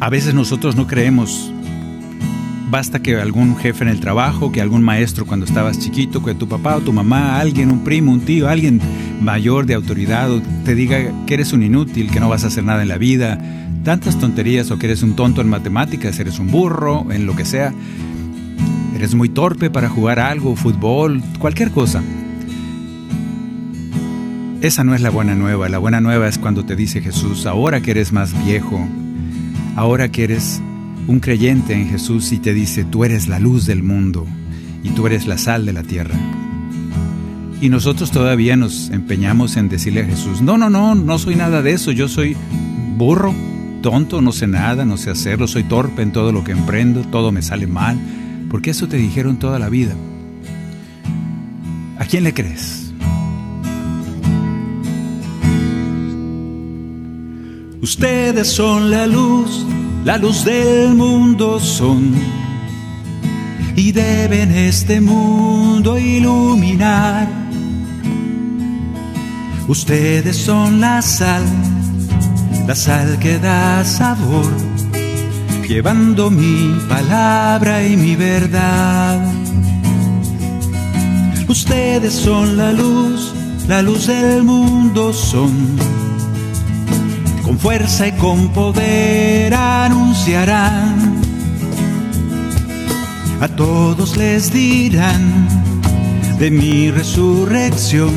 [0.00, 1.52] A veces nosotros no creemos
[2.68, 6.48] Basta que algún jefe en el trabajo, que algún maestro cuando estabas chiquito, que tu
[6.48, 8.80] papá o tu mamá, alguien, un primo, un tío, alguien
[9.20, 10.28] mayor de autoridad
[10.64, 13.38] te diga que eres un inútil, que no vas a hacer nada en la vida,
[13.84, 17.44] tantas tonterías o que eres un tonto en matemáticas, eres un burro, en lo que
[17.44, 17.72] sea,
[18.96, 22.02] eres muy torpe para jugar algo, fútbol, cualquier cosa.
[24.60, 27.80] Esa no es la buena nueva, la buena nueva es cuando te dice Jesús, ahora
[27.80, 28.80] que eres más viejo,
[29.76, 30.60] ahora que eres
[31.06, 34.26] un creyente en Jesús y te dice, tú eres la luz del mundo
[34.82, 36.14] y tú eres la sal de la tierra.
[37.60, 41.62] Y nosotros todavía nos empeñamos en decirle a Jesús, no, no, no, no soy nada
[41.62, 42.36] de eso, yo soy
[42.96, 43.34] burro,
[43.82, 47.30] tonto, no sé nada, no sé hacerlo, soy torpe en todo lo que emprendo, todo
[47.30, 47.98] me sale mal,
[48.56, 49.94] porque eso te dijeron toda la vida.
[51.98, 52.90] ¿A quién le crees?
[57.82, 59.66] Ustedes son la luz
[60.06, 62.14] la luz del mundo son
[63.76, 67.28] y deben este mundo iluminar.
[69.68, 71.44] Ustedes son la sal,
[72.66, 74.50] la sal que da sabor,
[75.68, 79.20] llevando mi palabra y mi verdad.
[81.48, 83.32] Ustedes son la luz,
[83.66, 85.76] la luz del mundo son
[87.42, 91.16] con fuerza y con poder anunciarán.
[93.40, 95.48] A todos les dirán
[96.38, 98.14] de mi resurrección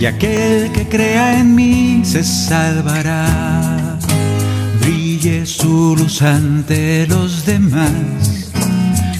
[0.00, 3.75] y aquel que crea en mí se salvará.
[5.26, 7.90] Brille su luz ante los demás,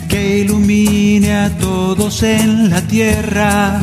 [0.08, 3.80] que ilumine a todos en la tierra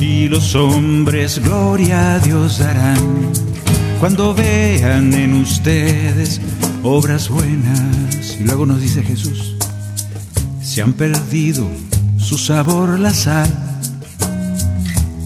[0.00, 3.30] y los hombres gloria a Dios darán
[4.00, 6.40] cuando vean en ustedes
[6.82, 8.38] obras buenas.
[8.40, 9.54] Y luego nos dice Jesús,
[10.62, 11.68] se han perdido
[12.16, 13.50] su sabor la sal,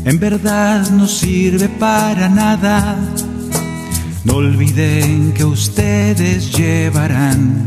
[0.05, 2.99] en verdad no sirve para nada.
[4.25, 7.67] No olviden que ustedes llevarán.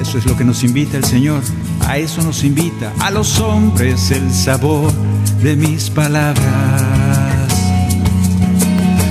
[0.00, 1.42] Eso es lo que nos invita el Señor.
[1.86, 4.92] A eso nos invita a los hombres el sabor
[5.42, 7.50] de mis palabras.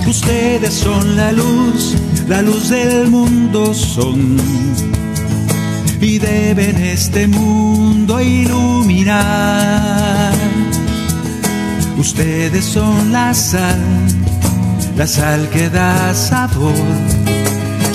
[0.08, 1.96] Ustedes son la luz,
[2.28, 4.38] la luz del mundo son.
[6.02, 9.20] Y deben este mundo iluminar.
[11.98, 13.78] Ustedes son la sal,
[15.00, 16.74] la sal que da sabor,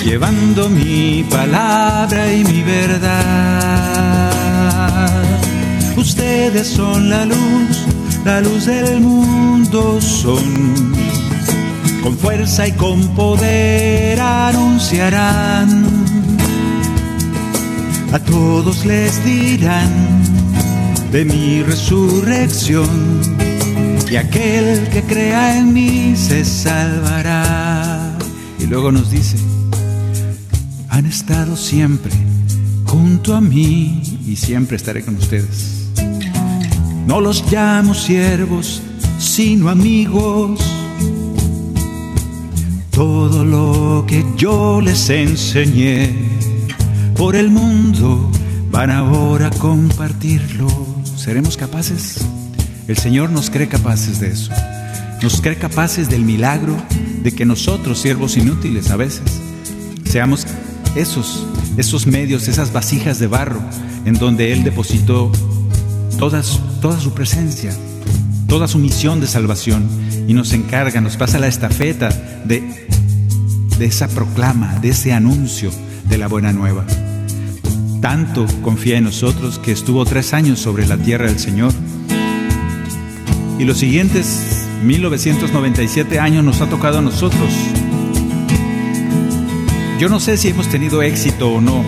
[0.03, 4.31] llevando mi palabra y mi verdad.
[5.95, 7.85] Ustedes son la luz,
[8.25, 10.95] la luz del mundo son
[12.01, 15.85] con fuerza y con poder anunciarán.
[18.13, 19.91] A todos les dirán
[21.11, 23.34] de mi resurrección
[24.09, 28.17] y aquel que crea en mí se salvará.
[28.59, 29.37] Y luego nos dice,
[30.89, 32.11] han estado siempre
[32.85, 35.89] junto a mí y siempre estaré con ustedes.
[37.07, 38.81] No los llamo siervos,
[39.19, 40.59] sino amigos
[42.95, 46.15] todo lo que yo les enseñé
[47.17, 48.31] por el mundo
[48.71, 50.67] van ahora a compartirlo.
[51.17, 52.25] ¿Seremos capaces?
[52.87, 54.51] El Señor nos cree capaces de eso.
[55.21, 56.75] Nos cree capaces del milagro
[57.23, 59.23] de que nosotros, siervos inútiles a veces,
[60.05, 60.45] seamos
[60.95, 61.45] esos,
[61.77, 63.61] esos medios, esas vasijas de barro
[64.05, 65.31] en donde Él depositó
[66.19, 67.73] toda su presencia,
[68.47, 69.87] toda su misión de salvación
[70.27, 72.09] y nos encarga, nos pasa la estafeta
[72.45, 72.87] de,
[73.77, 75.71] de esa proclama, de ese anuncio
[76.07, 76.85] de la buena nueva.
[78.01, 81.73] Tanto confía en nosotros que estuvo tres años sobre la tierra del Señor.
[83.57, 87.53] Y los siguientes 1997 años nos ha tocado a nosotros.
[89.99, 91.83] Yo no sé si hemos tenido éxito o no,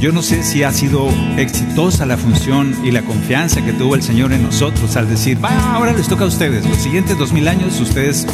[0.00, 4.02] yo no sé si ha sido exitosa la función y la confianza que tuvo el
[4.02, 7.46] Señor en nosotros al decir, va, ahora les toca a ustedes, los siguientes dos mil
[7.48, 8.26] años ustedes,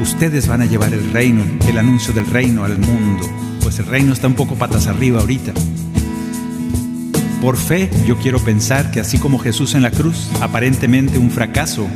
[0.00, 3.28] ustedes van a llevar el reino, el anuncio del reino al mundo,
[3.60, 5.52] pues el reino está un poco patas arriba ahorita.
[7.44, 11.86] Por fe yo quiero pensar que así como Jesús en la cruz, aparentemente un fracaso,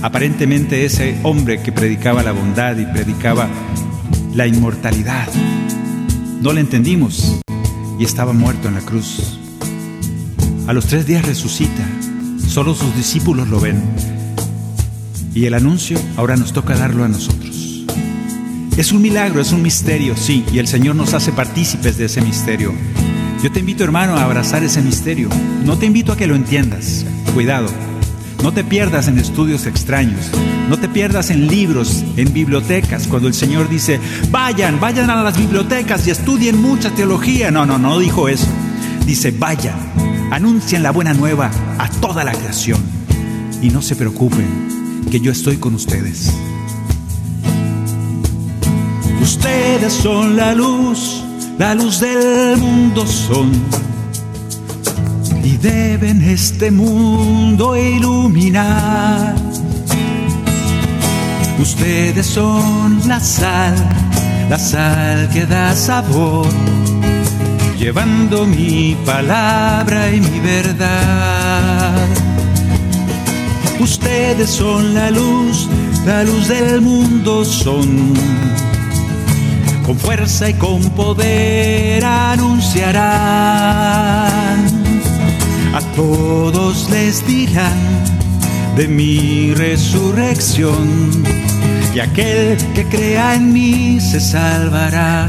[0.00, 3.50] aparentemente ese hombre que predicaba la bondad y predicaba
[4.34, 5.28] la inmortalidad,
[6.40, 7.38] no le entendimos
[7.98, 9.38] y estaba muerto en la cruz.
[10.66, 11.86] A los tres días resucita,
[12.48, 13.82] solo sus discípulos lo ven.
[15.34, 17.84] Y el anuncio ahora nos toca darlo a nosotros.
[18.78, 22.22] Es un milagro, es un misterio, sí, y el Señor nos hace partícipes de ese
[22.22, 22.72] misterio.
[23.42, 25.28] Yo te invito, hermano, a abrazar ese misterio.
[25.64, 27.06] No te invito a que lo entiendas.
[27.34, 27.68] Cuidado.
[28.42, 30.30] No te pierdas en estudios extraños.
[30.68, 35.38] No te pierdas en libros, en bibliotecas, cuando el Señor dice, vayan, vayan a las
[35.38, 37.52] bibliotecas y estudien mucha teología.
[37.52, 38.48] No, no, no dijo eso.
[39.06, 39.76] Dice, vayan,
[40.32, 42.80] anuncien la buena nueva a toda la creación.
[43.62, 46.32] Y no se preocupen, que yo estoy con ustedes.
[49.22, 51.22] Ustedes son la luz,
[51.58, 53.50] la luz del mundo son.
[55.42, 59.34] Y deben este mundo iluminar.
[61.60, 63.74] Ustedes son la sal,
[64.48, 66.46] la sal que da sabor,
[67.76, 72.06] llevando mi palabra y mi verdad.
[73.80, 75.68] Ustedes son la luz,
[76.06, 78.14] la luz del mundo son
[79.88, 82.98] con fuerza y con poder anunciarán.
[85.74, 87.72] A todos les dirán
[88.76, 91.24] de mi resurrección
[91.94, 95.26] y aquel que crea en mí se salvará.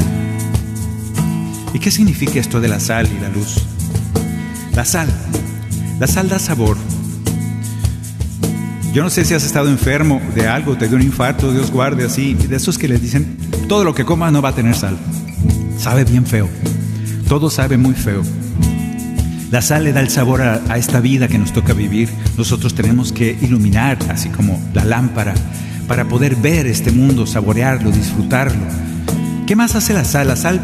[1.73, 3.63] ¿Y qué significa esto de la sal y la luz?
[4.73, 5.07] La sal,
[6.01, 6.75] la sal da sabor.
[8.93, 12.05] Yo no sé si has estado enfermo de algo, te dio un infarto, Dios guarde
[12.05, 13.37] así, de esos que les dicen,
[13.67, 14.97] todo lo que comas no va a tener sal.
[15.77, 16.49] Sabe bien feo.
[17.27, 18.23] Todo sabe muy feo.
[19.51, 22.09] La sal le da el sabor a, esta vida que nos toca vivir.
[22.35, 25.35] Nosotros tenemos que iluminar, así como la lámpara,
[25.87, 28.65] para poder ver este mundo, saborearlo, disfrutarlo.
[29.45, 30.27] ¿Qué más hace la sal?
[30.27, 30.59] La sal,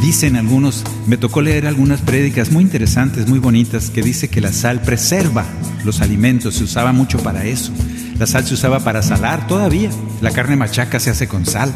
[0.00, 4.52] dicen algunos, me tocó leer algunas prédicas muy interesantes, muy bonitas, que dice que la
[4.52, 5.44] sal preserva
[5.84, 7.72] los alimentos, se usaba mucho para eso.
[8.18, 9.90] La sal se usaba para salar todavía.
[10.20, 11.72] La carne machaca se hace con sal.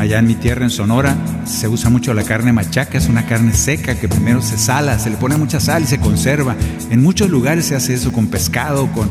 [0.00, 3.54] Allá en mi tierra, en Sonora, se usa mucho la carne machaca, es una carne
[3.54, 6.56] seca que primero se sala, se le pone mucha sal y se conserva.
[6.90, 9.08] En muchos lugares se hace eso con pescado, con...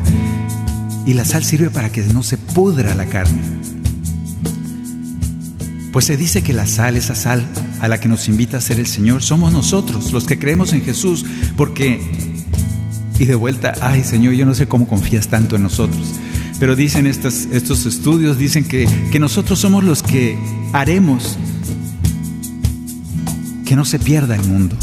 [1.06, 3.42] Y la sal sirve para que no se pudra la carne.
[5.94, 7.46] Pues se dice que la sal, esa sal
[7.86, 10.82] a la que nos invita a ser el Señor, somos nosotros, los que creemos en
[10.82, 11.24] Jesús,
[11.56, 12.02] porque...
[13.18, 16.06] Y de vuelta, ay Señor, yo no sé cómo confías tanto en nosotros.
[16.60, 20.38] Pero dicen estos, estudios, dicen que, que nosotros somos los que
[20.74, 21.38] haremos
[23.66, 24.76] que no se pierda el mundo,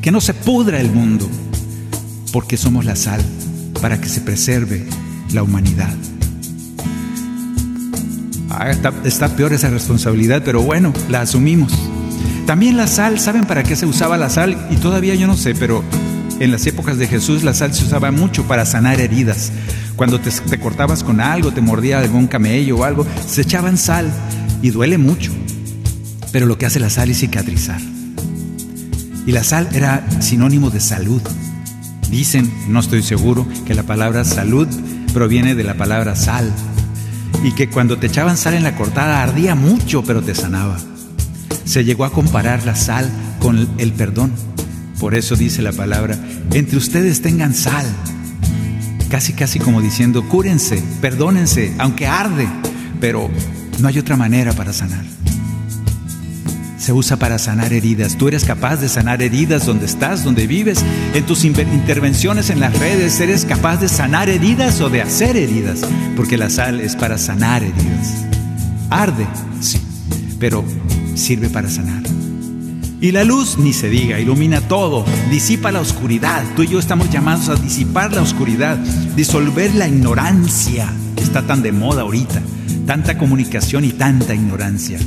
[0.00, 1.28] que no se pudra el mundo,
[2.32, 3.22] porque somos la sal
[3.80, 4.86] para que se preserve
[5.32, 5.94] la humanidad.
[8.50, 8.70] Ah,
[9.04, 11.72] está, peor esa responsabilidad, pero bueno, la asumimos.
[12.50, 14.66] También la sal, ¿saben para qué se usaba la sal?
[14.70, 15.84] Y todavía yo no sé, pero
[16.40, 19.52] en las épocas de Jesús la sal se usaba mucho para sanar heridas.
[19.94, 24.10] Cuando te, cortabas con algo, te mordía algún camello o algo, se echaban sal
[24.62, 25.30] y duele mucho.
[26.32, 27.80] Pero lo que hace la sal es cicatrizar.
[29.26, 31.22] Y la sal era sinónimo de salud.
[32.10, 34.66] Dicen, no estoy seguro, que la palabra salud
[35.14, 36.52] proviene de la palabra sal.
[37.44, 40.78] Y que cuando te echaban sal en la cortada ardía mucho, pero te sanaba.
[41.70, 43.08] Se llegó a comparar la sal
[43.38, 44.32] con el perdón.
[44.98, 46.18] Por eso dice la palabra,
[46.52, 47.86] entre ustedes tengan sal.
[49.08, 52.48] Casi, casi como diciendo, cúrense, perdónense, aunque arde,
[53.00, 53.30] pero
[53.78, 55.04] no hay otra manera para sanar.
[56.76, 58.16] Se usa para sanar heridas.
[58.16, 60.84] Tú eres capaz de sanar heridas donde estás, donde vives.
[61.14, 65.82] En tus intervenciones en las redes, eres capaz de sanar heridas o de hacer heridas.
[66.16, 68.26] Porque la sal es para sanar heridas.
[68.90, 69.24] Arde,
[69.60, 69.80] sí,
[70.40, 70.64] pero
[71.20, 72.02] sirve para sanar.
[73.00, 76.44] Y la luz, ni se diga, ilumina todo, disipa la oscuridad.
[76.54, 78.76] Tú y yo estamos llamados a disipar la oscuridad,
[79.16, 82.42] disolver la ignorancia que está tan de moda ahorita,
[82.86, 84.98] tanta comunicación y tanta ignorancia.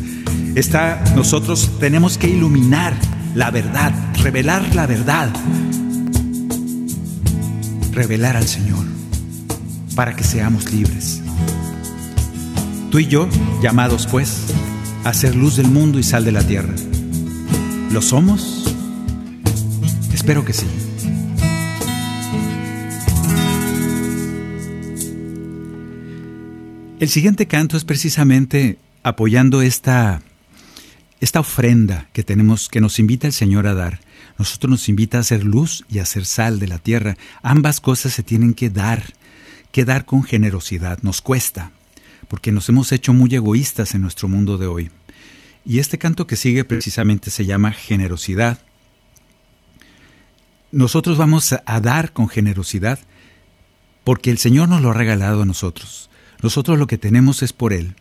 [0.56, 2.96] Está, nosotros tenemos que iluminar
[3.36, 3.94] la verdad,
[4.24, 5.30] revelar la verdad,
[7.92, 8.86] revelar al Señor
[9.96, 11.22] para que seamos libres.
[12.90, 13.28] Tú y yo,
[13.62, 14.46] llamados pues
[15.04, 16.74] a ser luz del mundo y sal de la tierra.
[17.92, 18.74] ¿Lo somos?
[20.14, 20.66] Espero que sí.
[27.00, 30.22] El siguiente canto es precisamente apoyando esta,
[31.20, 34.00] esta ofrenda que tenemos, que nos invita el Señor a dar.
[34.40, 37.18] Nosotros nos invita a ser luz y a ser sal de la tierra.
[37.42, 39.14] Ambas cosas se tienen que dar,
[39.74, 41.00] que dar con generosidad.
[41.02, 41.72] Nos cuesta,
[42.28, 44.92] porque nos hemos hecho muy egoístas en nuestro mundo de hoy.
[45.66, 48.60] Y este canto que sigue precisamente se llama generosidad.
[50.72, 53.00] Nosotros vamos a dar con generosidad
[54.04, 56.10] porque el Señor nos lo ha regalado a nosotros.
[56.42, 57.96] Nosotros lo que tenemos es por Él.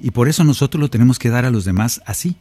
[0.00, 2.36] Y por eso nosotros lo tenemos que dar a los demás así,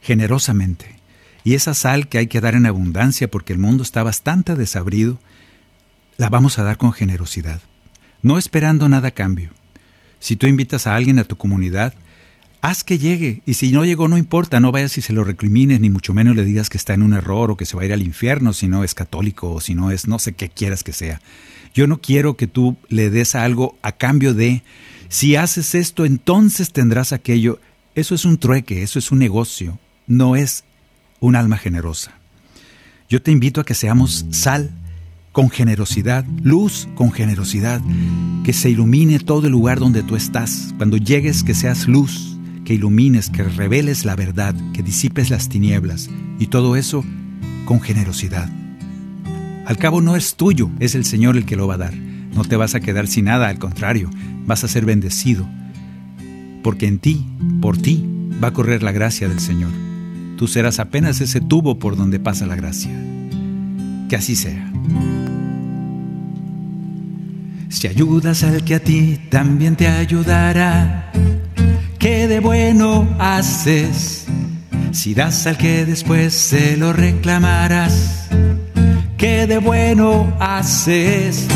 [0.00, 0.96] generosamente.
[1.44, 5.18] Y esa sal que hay que dar en abundancia porque el mundo está bastante desabrido,
[6.16, 7.60] la vamos a dar con generosidad,
[8.22, 9.50] no esperando nada a cambio.
[10.20, 11.94] Si tú invitas a alguien a tu comunidad,
[12.60, 13.42] haz que llegue.
[13.46, 16.36] Y si no llegó, no importa, no vayas y se lo recrimines, ni mucho menos
[16.36, 18.52] le digas que está en un error o que se va a ir al infierno
[18.52, 21.20] si no es católico o si no es no sé qué quieras que sea.
[21.74, 24.62] Yo no quiero que tú le des algo a cambio de,
[25.08, 27.60] si haces esto, entonces tendrás aquello.
[27.94, 30.64] Eso es un trueque, eso es un negocio, no es
[31.20, 32.12] un alma generosa.
[33.08, 34.70] Yo te invito a que seamos sal
[35.38, 37.80] con generosidad, luz con generosidad,
[38.42, 40.74] que se ilumine todo el lugar donde tú estás.
[40.78, 46.10] Cuando llegues, que seas luz, que ilumines, que reveles la verdad, que disipes las tinieblas
[46.40, 47.04] y todo eso
[47.66, 48.50] con generosidad.
[49.64, 51.94] Al cabo no es tuyo, es el Señor el que lo va a dar.
[51.94, 54.10] No te vas a quedar sin nada, al contrario,
[54.44, 55.48] vas a ser bendecido.
[56.64, 57.24] Porque en ti,
[57.60, 58.04] por ti,
[58.42, 59.70] va a correr la gracia del Señor.
[60.36, 62.90] Tú serás apenas ese tubo por donde pasa la gracia.
[64.08, 64.68] Que así sea.
[67.70, 71.12] Si ayudas al que a ti también te ayudará,
[71.98, 74.26] ¿qué de bueno haces?
[74.90, 78.28] Si das al que después se lo reclamarás,
[79.18, 81.46] ¿qué de bueno haces?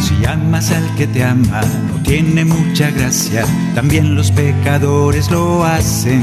[0.00, 1.60] Si amas al que te ama,
[1.92, 3.44] no tiene mucha gracia,
[3.74, 6.22] también los pecadores lo hacen.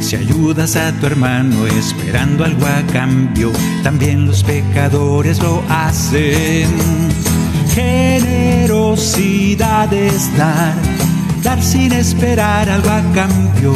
[0.00, 3.50] Si ayudas a tu hermano esperando algo a cambio,
[3.82, 6.68] también los pecadores lo hacen.
[7.74, 10.72] Generosidad es dar,
[11.42, 13.74] dar sin esperar algo a cambio.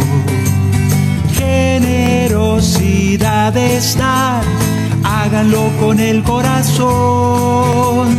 [1.35, 4.45] Generosidad es dar,
[5.03, 8.17] háganlo con el corazón.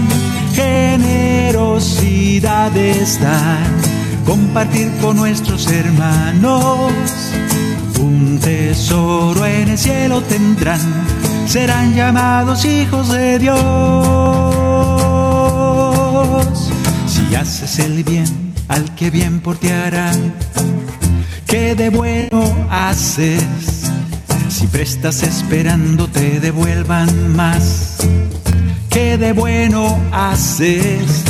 [0.54, 3.66] Generosidad es dar,
[4.26, 6.92] compartir con nuestros hermanos.
[8.02, 10.82] Un tesoro en el cielo tendrán,
[11.48, 14.68] serán llamados hijos de Dios.
[17.07, 20.11] Si haces el bien al que bien por ti hará,
[21.47, 23.43] ¿qué de bueno haces?
[24.49, 27.97] Si prestas esperando te devuelvan más,
[28.89, 31.24] ¿qué de bueno haces?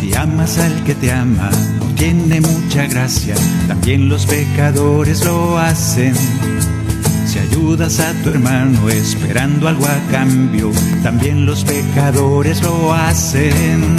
[0.00, 3.34] Si amas al que te ama, no tiene mucha gracia,
[3.68, 6.14] también los pecadores lo hacen.
[7.30, 10.72] Si ayudas a tu hermano esperando algo a cambio,
[11.04, 13.96] también los pecadores lo hacen.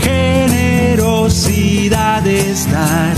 [0.00, 3.14] Generosidad es dar,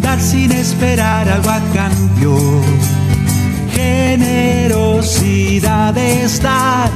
[0.00, 2.36] dar sin esperar algo a cambio.
[3.70, 6.90] Generosidad es dar,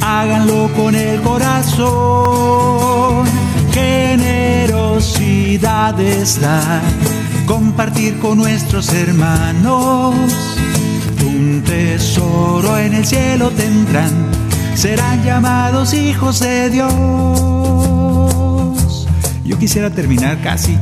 [0.00, 3.26] háganlo con el corazón.
[3.72, 6.82] Generosidad es dar,
[7.44, 10.14] compartir con nuestros hermanos.
[11.38, 14.10] Un tesoro en el cielo tendrán,
[14.74, 16.90] serán llamados hijos de Dios.
[19.44, 20.76] Yo quisiera terminar casi,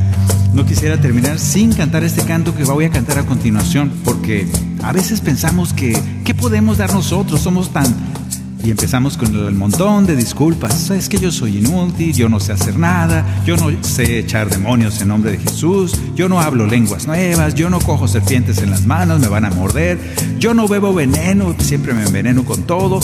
[0.55, 4.49] no quisiera terminar sin cantar este canto que voy a cantar a continuación, porque
[4.83, 5.95] a veces pensamos que,
[6.25, 7.43] ¿qué podemos dar nosotros?
[7.43, 8.16] Somos tan...
[8.65, 10.91] Y empezamos con el montón de disculpas.
[10.91, 15.01] Es que yo soy inútil, yo no sé hacer nada, yo no sé echar demonios
[15.01, 18.87] en nombre de Jesús, yo no hablo lenguas nuevas, yo no cojo serpientes en las
[18.87, 19.99] manos, me van a morder,
[20.39, 23.01] yo no bebo veneno, siempre me enveneno con todo,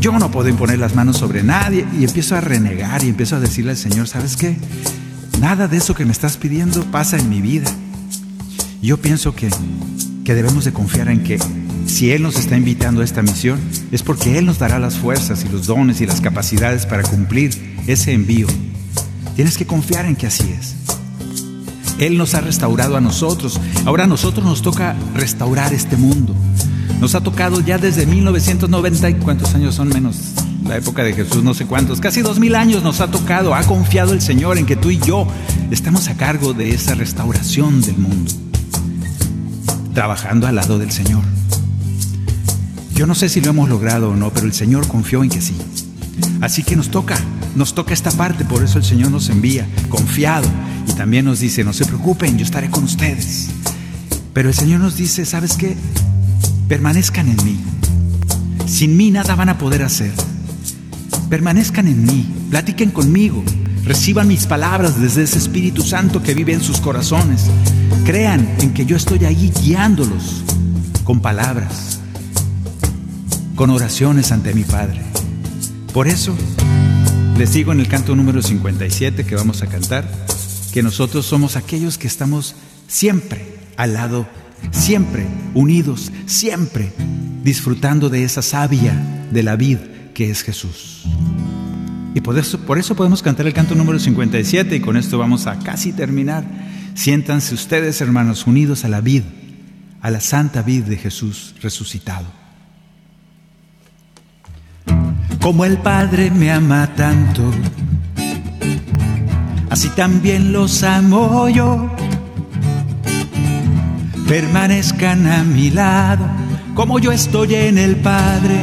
[0.00, 1.86] yo no puedo imponer las manos sobre nadie.
[1.98, 4.56] Y empiezo a renegar y empiezo a decirle al Señor, ¿sabes qué?
[5.40, 7.70] Nada de eso que me estás pidiendo pasa en mi vida.
[8.82, 9.50] Yo pienso que,
[10.24, 11.38] que debemos de confiar en que
[11.90, 13.60] si Él nos está invitando a esta misión,
[13.90, 17.50] es porque Él nos dará las fuerzas y los dones y las capacidades para cumplir
[17.86, 18.46] ese envío.
[19.36, 20.76] Tienes que confiar en que así es.
[21.98, 23.60] Él nos ha restaurado a nosotros.
[23.84, 26.34] Ahora a nosotros nos toca restaurar este mundo.
[27.00, 30.16] Nos ha tocado ya desde 1990 y cuántos años son menos
[30.66, 33.64] la época de Jesús, no sé cuántos, casi dos mil años nos ha tocado, ha
[33.64, 35.26] confiado el Señor en que tú y yo
[35.70, 38.30] estamos a cargo de esa restauración del mundo,
[39.92, 41.39] trabajando al lado del Señor.
[43.00, 45.40] Yo no sé si lo hemos logrado o no, pero el Señor confió en que
[45.40, 45.56] sí.
[46.42, 47.16] Así que nos toca,
[47.56, 50.46] nos toca esta parte, por eso el Señor nos envía, confiado,
[50.86, 53.48] y también nos dice, no se preocupen, yo estaré con ustedes.
[54.34, 55.78] Pero el Señor nos dice, ¿sabes qué?
[56.68, 57.58] Permanezcan en mí.
[58.66, 60.12] Sin mí nada van a poder hacer.
[61.30, 63.42] Permanezcan en mí, platiquen conmigo,
[63.82, 67.46] reciban mis palabras desde ese Espíritu Santo que vive en sus corazones.
[68.04, 70.44] Crean en que yo estoy ahí guiándolos
[71.02, 71.99] con palabras,
[73.60, 75.02] con oraciones ante mi Padre.
[75.92, 76.34] Por eso
[77.36, 80.10] les digo en el canto número 57 que vamos a cantar,
[80.72, 82.54] que nosotros somos aquellos que estamos
[82.88, 83.44] siempre
[83.76, 84.26] al lado,
[84.70, 86.90] siempre unidos, siempre
[87.44, 88.94] disfrutando de esa savia
[89.30, 89.76] de la vid
[90.14, 91.04] que es Jesús.
[92.14, 95.46] Y por eso, por eso podemos cantar el canto número 57 y con esto vamos
[95.46, 96.44] a casi terminar.
[96.94, 99.24] Siéntanse ustedes, hermanos, unidos a la vid,
[100.00, 102.39] a la santa vid de Jesús resucitado.
[105.40, 107.50] Como el Padre me ama tanto,
[109.70, 111.90] así también los amo yo.
[114.28, 116.26] Permanezcan a mi lado,
[116.74, 118.60] como yo estoy en el Padre.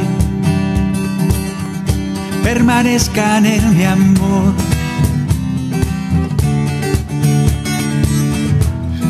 [2.44, 4.54] Permanezcan en mi amor.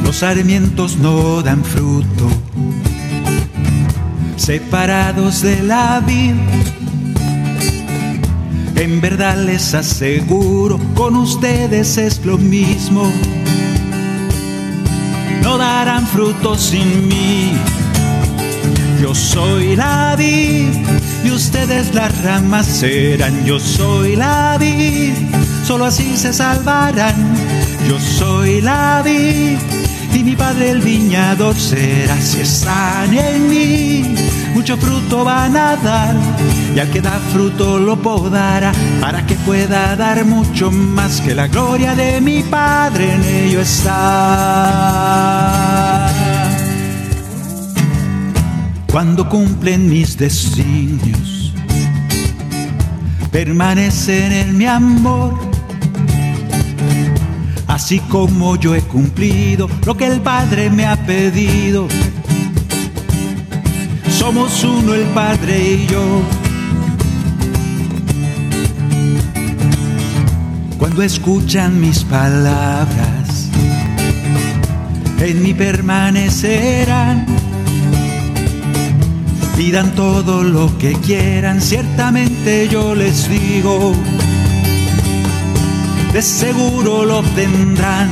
[0.03, 2.29] Los sarmientos no dan fruto,
[4.37, 6.35] separados de la vid
[8.79, 13.11] en verdad les aseguro, con ustedes es lo mismo.
[15.43, 17.53] No darán frutos sin mí.
[19.03, 20.69] Yo soy la vid
[21.25, 23.45] y ustedes las ramas serán.
[23.45, 25.15] Yo soy la vid,
[25.65, 27.17] solo así se salvarán.
[27.89, 29.78] Yo soy la vid
[30.29, 32.21] mi padre el viñador será.
[32.21, 34.15] Si están en mí,
[34.53, 36.15] mucho fruto van a dar
[36.75, 41.47] y al que da fruto lo podará para que pueda dar mucho más que la
[41.47, 44.11] gloria de mi Padre en ello está.
[48.93, 51.55] Cuando cumplen mis designios,
[53.31, 55.48] permanecen en mi amor.
[57.79, 61.87] Así como yo he cumplido lo que el Padre me ha pedido.
[64.11, 66.23] Somos uno el Padre y yo.
[70.77, 73.49] cuando escuchan mis palabras,
[75.21, 77.27] en mí permanecerán.
[79.57, 83.95] Pidan todo lo que quieran, ciertamente yo les digo,
[86.13, 88.09] de seguro lo obtendrán.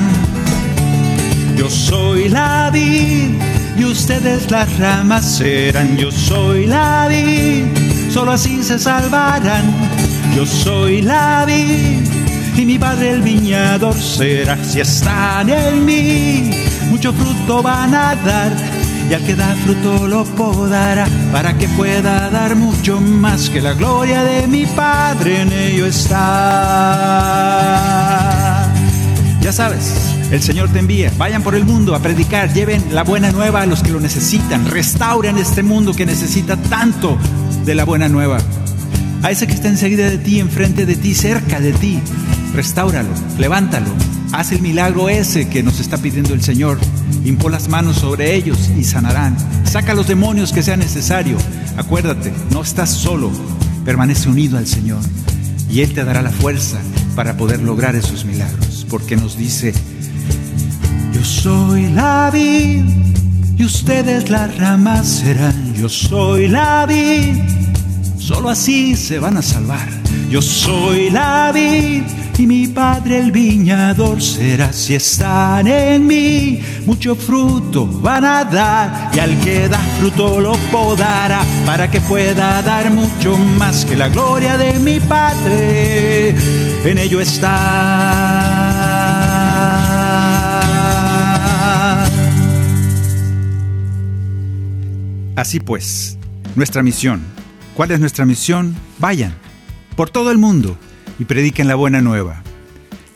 [1.57, 3.31] Yo soy la vid
[3.79, 5.97] y ustedes las ramas serán.
[5.97, 7.65] Yo soy la vid,
[8.11, 9.65] solo así se salvarán.
[10.35, 12.07] Yo soy la vid
[12.57, 14.57] y mi padre el viñador será.
[14.65, 16.51] Si están en mí,
[16.91, 18.53] mucho fruto van a dar,
[19.09, 23.75] y al que da fruto lo podará, para que pueda dar mucho más que la
[23.75, 26.27] gloria de mi Padre en ello está.
[29.41, 29.93] Ya sabes,
[30.33, 31.13] el Señor te envía.
[31.19, 34.67] Vayan por el mundo a predicar, lleven la buena nueva a los que lo necesitan,
[34.67, 37.17] restauren este mundo que necesita tanto
[37.65, 38.39] de la buena nueva.
[39.23, 42.01] A ese que está enseguida de ti, enfrente de ti, cerca de ti,
[42.55, 43.91] restáuralo, levántalo,
[44.33, 46.79] haz el milagro ese que nos está pidiendo el Señor.
[47.25, 49.37] Impon las manos sobre ellos y sanarán.
[49.65, 51.37] Saca los demonios que sea necesario.
[51.77, 53.31] Acuérdate, no estás solo.
[53.85, 55.01] Permanece unido al Señor
[55.71, 56.79] y Él te dará la fuerza
[57.15, 58.87] para poder lograr esos milagros.
[58.89, 59.73] Porque nos dice,
[61.13, 62.85] yo soy la vid
[63.59, 65.75] y ustedes las ramas serán.
[65.75, 67.39] Yo soy la vid,
[68.19, 69.89] solo así se van a salvar.
[70.31, 72.03] Yo soy la vid
[72.39, 74.73] y mi padre el viñador será.
[74.73, 80.53] Si están en mí, mucho fruto van a dar y al que da fruto lo
[80.71, 86.31] podará para que pueda dar mucho más que la gloria de mi padre.
[86.85, 88.17] En ello está.
[95.37, 96.19] Así pues,
[96.55, 97.23] nuestra misión.
[97.75, 98.75] ¿Cuál es nuestra misión?
[98.99, 99.35] Vayan
[99.97, 100.79] por todo el mundo
[101.19, 102.43] y prediquen la buena nueva.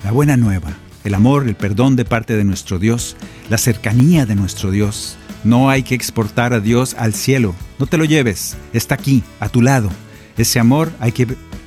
[0.04, 0.72] La buena nueva,
[1.04, 3.16] el amor, el perdón de parte de nuestro Dios,
[3.48, 5.16] la cercanía de nuestro Dios.
[5.44, 7.54] No hay que exportar a Dios al cielo.
[7.78, 9.90] No te lo lleves, está aquí, a tu lado.
[10.36, 11.26] Ese amor hay que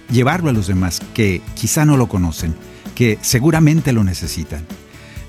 [0.10, 2.56] llevarlo a los demás que quizá no lo conocen,
[2.96, 4.66] que seguramente lo necesitan.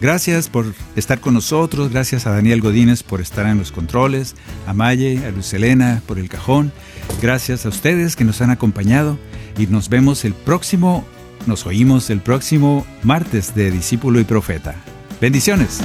[0.00, 4.34] Gracias por estar con nosotros, gracias a Daniel Godínez por estar en los controles,
[4.66, 6.72] a Maye, a Luz Elena por el cajón,
[7.22, 9.18] gracias a ustedes que nos han acompañado
[9.56, 11.04] y nos vemos el próximo,
[11.46, 14.74] nos oímos el próximo martes de Discípulo y Profeta.
[15.20, 15.80] Bendiciones.